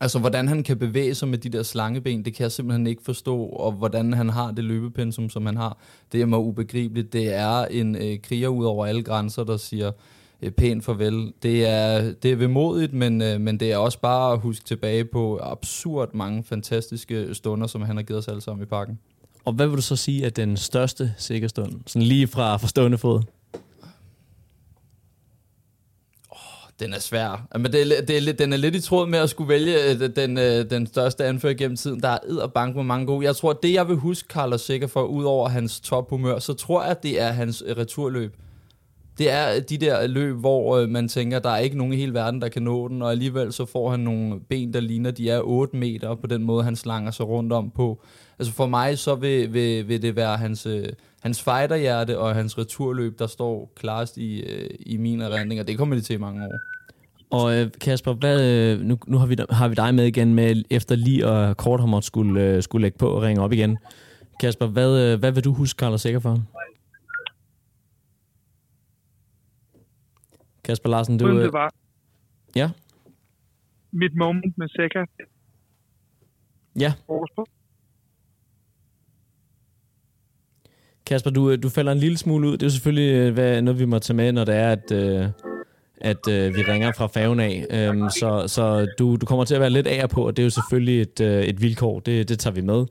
[0.00, 3.02] Altså, hvordan han kan bevæge sig med de der slangeben, det kan jeg simpelthen ikke
[3.02, 5.78] forstå, og hvordan han har det løbepensum, som han har,
[6.12, 7.12] det er mig ubegribeligt.
[7.12, 9.92] Det er en øh, kriger ud over alle grænser, der siger
[10.42, 11.32] øh, pænt farvel.
[11.42, 15.04] Det er, det er vemodigt, men, øh, men det er også bare at huske tilbage
[15.04, 18.98] på absurd mange fantastiske stunder, som han har givet os alle sammen i parken.
[19.44, 21.72] Og hvad vil du så sige er den største sikkerstund?
[21.86, 23.22] Sådan lige fra forstående fod.
[26.80, 27.46] Den er svær.
[27.54, 30.16] Men det er, det er, den er lidt i tråd med at skulle vælge øh,
[30.16, 32.02] den, øh, den største anfører gennem tiden.
[32.02, 33.26] Der er ed og bank med mange gode.
[33.26, 36.84] Jeg tror, det jeg vil huske Carlos Sikker for, ud over hans tophumør, så tror
[36.84, 38.36] jeg, det er hans øh, returløb.
[39.18, 42.14] Det er de der løb, hvor øh, man tænker, der er ikke nogen i hele
[42.14, 45.30] verden, der kan nå den, og alligevel så får han nogle ben, der ligner, de
[45.30, 48.02] er 8 meter på den måde, han slanger sig rundt om på.
[48.38, 50.88] Altså for mig, så vil, vil, vil det være hans, øh,
[51.22, 55.78] hans fighterhjerte og hans returløb, der står klarest i, øh, i min erindring, og det
[55.78, 56.58] kommer det til i mange år.
[57.30, 60.62] Og øh, Kasper, hvad, øh, nu, nu har, vi, har vi dig med igen med,
[60.70, 63.78] efter lige og Korthammer skulle, øh, skulle lægge på og ringe op igen.
[64.40, 66.42] Kasper, hvad, øh, hvad vil du huske Carlos Sikker for?
[70.70, 71.40] Kasper Larsen, du...
[71.40, 71.74] det var.
[72.56, 72.70] Ja?
[73.92, 75.04] Mit moment med Sikker.
[76.80, 76.92] Ja.
[81.06, 82.52] Kasper, du, du falder en lille smule ud.
[82.52, 84.92] Det er jo selvfølgelig hvad, noget, vi må tage med, når det er, at...
[84.92, 85.28] Øh,
[86.00, 87.66] at øh, vi ringer fra færgen af.
[87.70, 90.46] Øhm, så så du, du kommer til at være lidt af på, og det er
[90.46, 92.00] jo selvfølgelig et, øh, et vilkår.
[92.00, 92.86] Det, det tager vi med.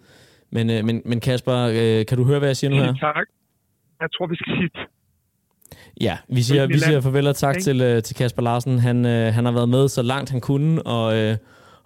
[0.52, 2.94] Men, øh, men, men Kasper, øh, kan du høre, hvad jeg siger nu her?
[2.94, 3.28] Tak.
[4.02, 4.99] Jeg tror, vi skal sige
[6.02, 8.80] Ja, vi siger, vi siger farvel og tak til, øh, til Kasper Larsen.
[8.80, 11.38] Han, øh, han har været med så langt han kunne, og, øh,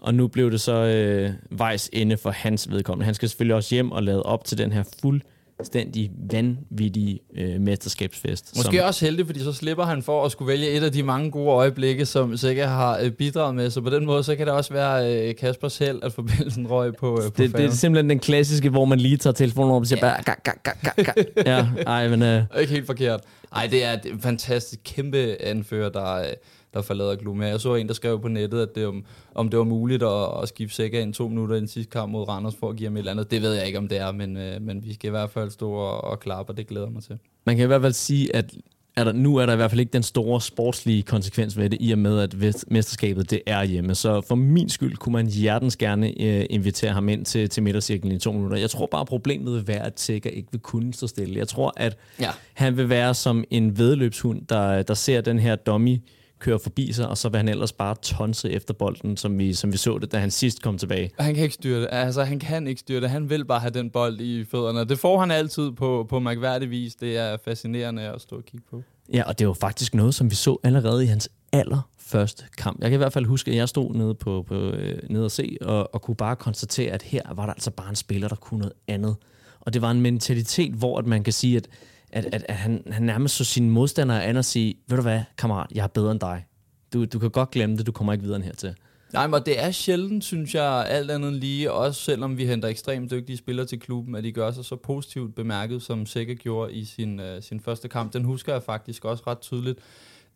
[0.01, 3.05] og nu blev det så øh, vejs ende for hans vedkommende.
[3.05, 5.22] Han skal selvfølgelig også hjem og lade op til den her fuld
[5.57, 8.53] fuldstændig vanvittig øh, mesterskabsfest.
[8.55, 8.88] Måske som...
[8.88, 11.49] også heldig, fordi så slipper han for at skulle vælge et af de mange gode
[11.49, 13.70] øjeblikke, som sikkert har øh, bidraget med.
[13.70, 16.95] Så på den måde, så kan det også være øh, Kaspers held, at forbindelsen røg
[16.95, 19.82] på, øh, på det, det er simpelthen den klassiske, hvor man lige tager telefonen op
[19.82, 20.14] og siger ja.
[20.14, 20.24] bare...
[20.24, 21.24] Ga, ga, ga, ga.
[21.51, 22.22] ja, ej, men...
[22.22, 22.43] Øh...
[22.59, 23.22] Ikke helt forkert.
[23.55, 26.33] Ej, det er et fantastisk kæmpe anfører, der...
[26.73, 27.43] Der forlader klubben.
[27.43, 30.41] Jeg så en, der skrev på nettet, at det, om, om det var muligt at,
[30.41, 32.87] at skifte Sækker ind to minutter i den sidste kamp mod Randers for at give
[32.87, 33.31] ham et eller andet.
[33.31, 35.49] Det ved jeg ikke, om det er, men, øh, men vi skal i hvert fald
[35.49, 37.17] stå og, og klappe, og det glæder mig til.
[37.45, 38.55] Man kan i hvert fald sige, at
[38.95, 41.77] er der, nu er der i hvert fald ikke den store sportslige konsekvens ved det,
[41.81, 42.35] i og med, at
[42.67, 43.95] mesterskabet det er hjemme.
[43.95, 48.11] Så for min skyld kunne man hjertens gerne øh, invitere ham ind til, til midtercirklen
[48.11, 48.57] i to minutter.
[48.57, 51.39] Jeg tror bare, problemet vil være, at Sikker ikke vil kunne stå stille.
[51.39, 52.29] Jeg tror, at ja.
[52.53, 55.97] han vil være som en vedløbshund, der, der ser den her dummy
[56.43, 59.71] køre forbi sig, og så vil han ellers bare tonse efter bolden, som vi, som
[59.71, 61.11] vi så det, da han sidst kom tilbage.
[61.19, 61.87] Han kan ikke styre det.
[61.91, 63.09] Altså, han kan ikke styre det.
[63.09, 64.85] Han vil bare have den bold i fødderne.
[64.85, 66.95] Det får han altid på, på mærkværdig vis.
[66.95, 68.83] Det er fascinerende at stå og kigge på.
[69.13, 72.81] Ja, og det var faktisk noget, som vi så allerede i hans allerførste kamp.
[72.81, 75.31] Jeg kan i hvert fald huske, at jeg stod nede, på, på, øh, nede og
[75.31, 78.35] se, og, og kunne bare konstatere, at her var der altså bare en spiller, der
[78.35, 79.15] kunne noget andet.
[79.59, 81.67] Og det var en mentalitet, hvor at man kan sige, at
[82.14, 85.22] at, at, at han, han nærmest så sine modstandere an og sige, ved du hvad,
[85.38, 86.45] kammerat, jeg er bedre end dig.
[86.93, 88.76] Du, du kan godt glemme det, du kommer ikke videre end hertil.
[89.14, 93.11] Nej, men det er sjældent, synes jeg, alt andet lige, også selvom vi henter ekstremt
[93.11, 96.86] dygtige spillere til klubben, at de gør sig så positivt bemærket, som Sække gjorde i
[96.86, 98.14] sin, uh, sin første kamp.
[98.14, 99.80] Den husker jeg faktisk også ret tydeligt.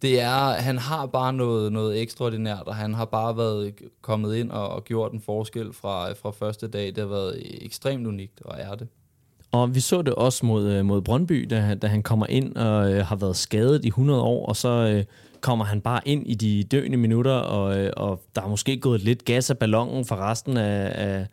[0.02, 4.52] Det er, han har bare noget, noget ekstraordinært, og han har bare været kommet ind
[4.52, 6.88] og, og gjort en forskel fra, fra første dag.
[6.88, 8.88] Det har været ekstremt unikt, og er det.
[9.52, 12.94] Og vi så det også mod, øh, mod Brøndby, da, da han kommer ind og
[12.94, 15.04] øh, har været skadet i 100 år, og så øh,
[15.42, 19.02] kommer han bare ind i de døende minutter, og, øh, og der er måske gået
[19.02, 21.28] lidt gas af ballonen for resten af, af,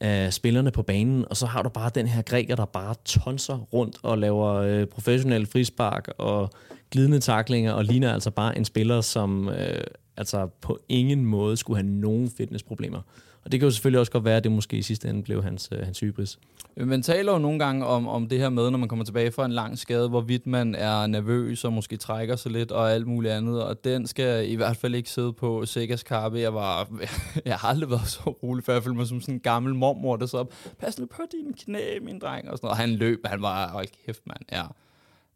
[0.00, 3.58] af spillerne på banen, og så har du bare den her græker, der bare tonser
[3.58, 6.50] rundt og laver øh, professionelle frispark og
[6.90, 9.84] glidende taklinger, og ligner altså bare en spiller, som øh,
[10.16, 13.00] altså på ingen måde skulle have nogen fitnessproblemer.
[13.44, 15.42] Og det kan jo selvfølgelig også godt være, at det måske i sidste ende blev
[15.42, 16.38] hans, øh, hans hybris.
[16.76, 19.32] Øh, man taler jo nogle gange om, om det her med, når man kommer tilbage
[19.32, 23.06] fra en lang skade, hvorvidt man er nervøs og måske trækker sig lidt og alt
[23.06, 23.62] muligt andet.
[23.62, 26.38] Og den skal i hvert fald ikke sidde på Segas kappe.
[26.38, 26.88] Jeg, var,
[27.44, 30.16] jeg har aldrig været så rolig, for jeg følte mig som sådan en gammel mormor,
[30.16, 30.44] der så
[30.78, 32.50] pas nu på dine knæ, min dreng.
[32.50, 32.72] Og, sådan noget.
[32.72, 34.64] og han løb, han var, hold kæft mand, ja.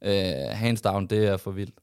[0.01, 1.75] Uh, hands down, det er for vildt.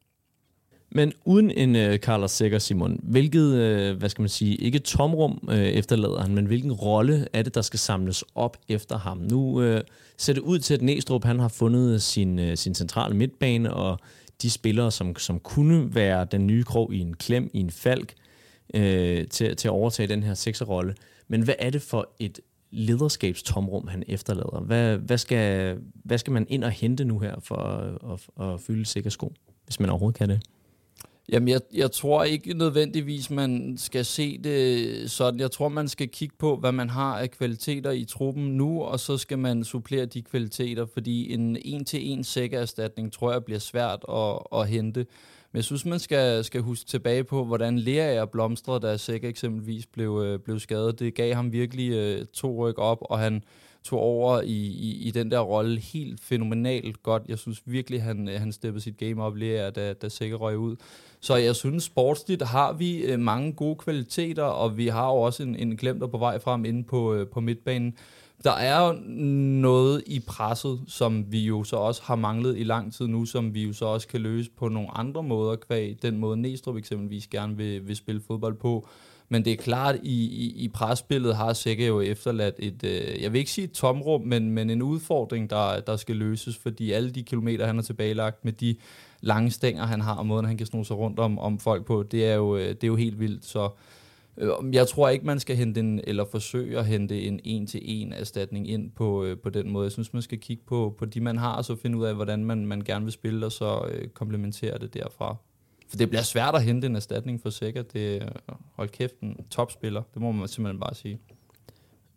[0.96, 5.48] Men uden en øh, Carlos Sækker, Simon, hvilket, øh, hvad skal man sige, ikke tomrum
[5.50, 9.18] øh, efterlader han, men hvilken rolle er det, der skal samles op efter ham?
[9.18, 9.82] Nu øh,
[10.18, 14.00] ser det ud til, at Næstrup han har fundet sin, øh, sin centrale midtbane, og
[14.42, 18.14] de spillere, som, som kunne være den nye krog i en klem, i en falk,
[18.74, 20.96] øh, til, til at overtage den her sekserrolle.
[21.28, 22.40] Men hvad er det for et
[22.72, 24.60] lederskabstomrum, han efterlader?
[24.60, 28.62] Hvad, hvad, skal, hvad skal man ind og hente nu her for at, at, at
[28.62, 29.34] fylde sikker sko,
[29.66, 30.42] hvis man overhovedet kan det?
[31.30, 35.40] Jamen, jeg, jeg tror ikke nødvendigvis, man skal se det sådan.
[35.40, 39.00] Jeg tror, man skal kigge på, hvad man har af kvaliteter i truppen nu, og
[39.00, 44.60] så skal man supplere de kvaliteter, fordi en en-til-en sækkererstatning tror jeg bliver svært at,
[44.60, 45.06] at hente.
[45.52, 49.86] Men jeg synes, man skal, skal huske tilbage på, hvordan Lerager blomstrede, da Sæk eksempelvis
[49.86, 51.00] blev, øh, blev skadet.
[51.00, 53.44] Det gav ham virkelig øh, to ryk op, og han
[53.84, 57.24] tog over i, i, i den der rolle helt fænomenalt godt.
[57.28, 60.58] Jeg synes virkelig, han, øh, han steppede sit game op lige da, da Sikker røg
[60.58, 60.76] ud.
[61.20, 65.44] Så jeg synes, sportsligt har vi øh, mange gode kvaliteter, og vi har jo også
[65.44, 67.98] en, en glemter på vej frem inde på, øh, på midtbanen.
[68.44, 68.94] Der er jo
[69.62, 73.54] noget i presset, som vi jo så også har manglet i lang tid nu, som
[73.54, 77.28] vi jo så også kan løse på nogle andre måder, kvæg den måde Næstrup eksempelvis
[77.28, 78.88] gerne vil, vil spille fodbold på.
[79.34, 83.34] Men det er klart, i, i, i presbilledet har Sække jo efterladt et, øh, jeg
[83.34, 87.12] vil ikke sige et tomrum, men, men en udfordring, der, der skal løses, fordi alle
[87.12, 88.76] de kilometer, han har tilbagelagt med de
[89.22, 92.04] lange stænger, han har, og måden, han kan sno sig rundt om, om folk på,
[92.04, 93.46] det er jo, øh, det er jo helt vildt.
[93.46, 93.70] Så
[94.38, 98.70] øh, jeg tror ikke, man skal hente en, eller forsøge at hente en en-til-en erstatning
[98.70, 99.86] ind på, øh, på den måde.
[99.86, 102.16] Jeg synes, man skal kigge på, på de, man har, og så finde ud af,
[102.16, 105.36] hvordan man, man gerne vil spille, og så øh, komplementere det derfra.
[105.94, 107.94] For det bliver svært at hente en erstatning for sikkert.
[107.94, 108.30] Det
[108.76, 110.02] hold kæft, en topspiller.
[110.14, 111.20] Det må man simpelthen bare sige.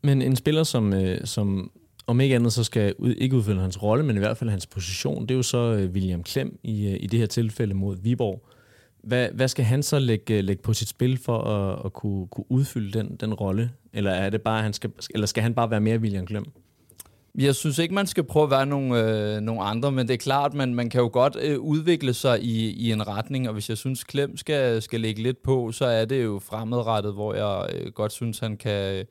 [0.02, 1.70] Men en spiller, som, øh, som
[2.06, 4.66] om ikke andet så skal ud, ikke udfylde hans rolle, men i hvert fald hans
[4.66, 7.96] position, det er jo så øh, William Klem i, øh, i det her tilfælde mod
[8.02, 8.48] Viborg.
[9.02, 12.26] Hvad, hvad skal han så lægge, øh, lægge på sit spil for at, at kunne,
[12.26, 13.70] kunne udfylde den, den rolle?
[13.92, 16.44] Eller, er det bare, han skal, eller skal han bare være mere William Klem?
[17.38, 20.18] Jeg synes ikke, man skal prøve at være nogle, øh, nogle andre, men det er
[20.18, 23.68] klart, man, man kan jo godt øh, udvikle sig i, i en retning, og hvis
[23.68, 27.70] jeg synes, Klem skal, skal lægge lidt på, så er det jo fremadrettet, hvor jeg
[27.74, 28.94] øh, godt synes, han kan...
[28.94, 29.04] Øh,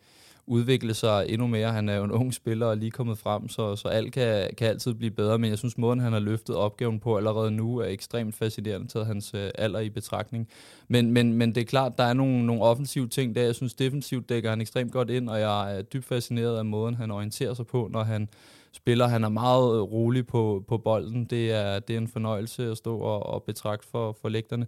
[0.47, 1.71] udvikle sig endnu mere.
[1.71, 4.67] Han er jo en ung spiller og lige kommet frem, så, så alt kan, kan
[4.67, 7.85] altid blive bedre, men jeg synes, måden han har løftet opgaven på allerede nu er
[7.85, 10.47] ekstremt fascinerende, taget hans øh, alder i betragtning.
[10.87, 13.41] Men, men, men det er klart, der er nogle, nogle offensive ting der.
[13.41, 16.95] Jeg synes, defensivt dækker han ekstremt godt ind, og jeg er dybt fascineret af måden,
[16.95, 18.29] han orienterer sig på, når han
[18.71, 19.07] spiller.
[19.07, 21.25] Han er meget øh, rolig på, på bolden.
[21.25, 24.67] Det er, det er en fornøjelse at stå og, og betragte for, for lægterne.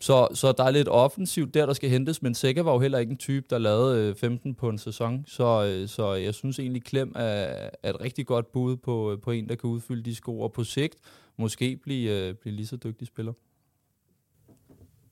[0.00, 2.98] Så, så der er lidt offensivt der, der skal hentes, men Sækker var jo heller
[2.98, 5.24] ikke en type, der lavede øh, 15 på en sæson.
[5.26, 9.20] Så, øh, så jeg synes egentlig, Klem er, er et rigtig godt bud på, øh,
[9.20, 10.96] på en, der kan udfylde de sko, og på sigt
[11.36, 13.32] måske blive, blive lige så dygtig spiller.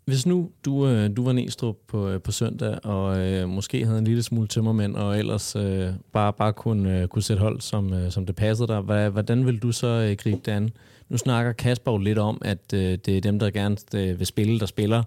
[0.05, 4.23] Hvis nu du, du var Næstrup på, på søndag, og øh, måske havde en lille
[4.23, 8.27] smule tømmermænd, og ellers øh, bare, bare kunne, øh, kunne sætte hold, som, øh, som
[8.27, 10.71] det passede dig, hvad, hvordan vil du så øh, gribe det an?
[11.13, 14.27] Nu snakker Kasper jo lidt om, at øh, det er dem, der gerne øh, vil
[14.27, 15.03] spille, der spiller,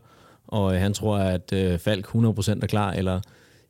[0.47, 2.18] og øh, han tror, at øh, Falk 100%
[2.62, 3.22] er klar, eller,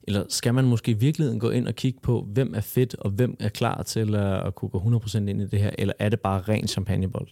[0.03, 3.09] eller skal man måske i virkeligheden gå ind og kigge på, hvem er fedt, og
[3.09, 6.09] hvem er klar til at, at kunne gå 100% ind i det her, eller er
[6.09, 7.27] det bare ren champagnebold?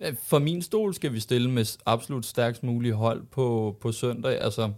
[0.00, 4.40] Øh, for min stol skal vi stille med absolut stærkst mulige hold på, på søndag.
[4.42, 4.70] Altså,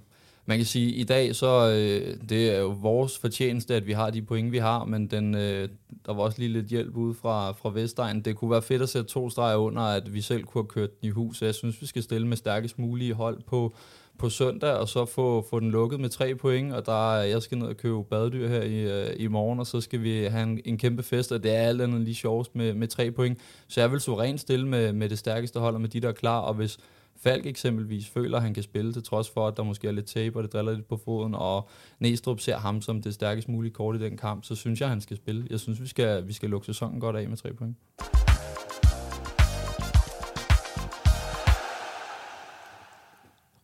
[0.50, 3.92] man kan sige, at i dag så øh, det er jo vores fortjeneste, at vi
[3.92, 5.68] har de point, vi har, men den, øh,
[6.06, 8.20] der var også lige lidt hjælp ude fra, fra Vestegn.
[8.20, 11.00] Det kunne være fedt at sætte to streger under, at vi selv kunne have kørt
[11.00, 11.38] den i hus.
[11.38, 13.74] Så jeg synes, vi skal stille med stærkest mulige hold på,
[14.18, 17.58] på søndag, og så få, få den lukket med tre point, og der jeg skal
[17.58, 20.60] ned og købe badedyr her i, øh, i morgen, og så skal vi have en,
[20.64, 23.38] en kæmpe fest, og det er alt andet lige sjovest med, med tre point.
[23.68, 26.12] Så jeg vil suverænt stille med, med det stærkeste hold, og med de, der er
[26.12, 26.78] klar, og hvis
[27.22, 30.06] Falk eksempelvis føler, at han kan spille, til trods for, at der måske er lidt
[30.06, 31.68] tape, og det driller lidt på foden, og
[31.98, 34.90] Næstrup ser ham som det stærkest mulige kort i den kamp, så synes jeg, at
[34.90, 35.46] han skal spille.
[35.50, 37.76] Jeg synes, vi skal, vi skal lukke sæsonen godt af med tre point.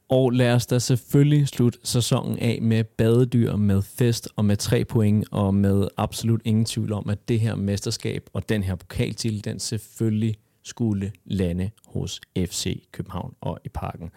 [0.09, 4.85] Og lad os da selvfølgelig slutte sæsonen af med badedyr, med fest og med tre
[4.85, 9.45] point, og med absolut ingen tvivl om, at det her mesterskab og den her pokaltitel,
[9.45, 10.37] den selvfølgelig
[10.67, 14.11] skulle lande hos FC København og i parken.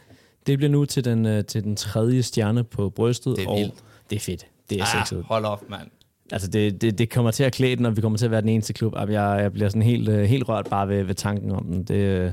[0.48, 3.58] Det bliver nu til den, øh, til den tredje stjerne på brystet, det er og
[3.58, 3.74] vildt.
[4.10, 4.46] det er fedt.
[4.70, 5.24] Det er ah, sexet.
[5.24, 5.88] Hold op, mand.
[6.32, 8.42] Altså, det, det, det kommer til at klæde den, og vi kommer til at være
[8.42, 8.96] den eneste klub.
[8.96, 9.10] Jeg,
[9.42, 11.84] jeg bliver sådan helt, øh, helt rørt bare ved, ved tanken om den.
[11.84, 12.32] Det, øh,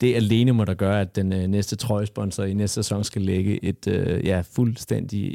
[0.00, 3.86] det alene må der gøre, at den næste trøjesponsor i næste sæson skal lægge et
[4.24, 5.34] ja, fuldstændig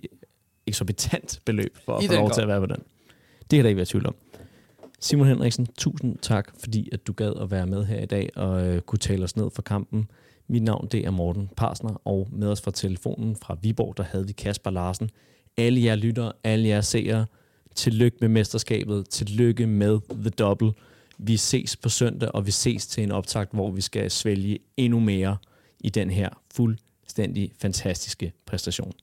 [0.67, 2.83] eksorbitant beløb for at få lov til at være på den.
[3.39, 4.15] Det kan der ikke være tvivl om.
[5.03, 8.67] Simon Henriksen, tusind tak, fordi at du gad at være med her i dag og
[8.67, 10.07] øh, kunne tale os ned for kampen.
[10.47, 14.27] Mit navn det er Morten Parsner, og med os fra telefonen fra Viborg, der havde
[14.27, 15.09] vi Kasper Larsen.
[15.57, 17.25] Alle jer lyttere, alle jer seere,
[17.75, 20.73] tillykke med mesterskabet, tillykke med The Double.
[21.17, 24.99] Vi ses på søndag, og vi ses til en optakt, hvor vi skal svælge endnu
[24.99, 25.37] mere
[25.79, 28.93] i den her fuldstændig fantastiske præstation.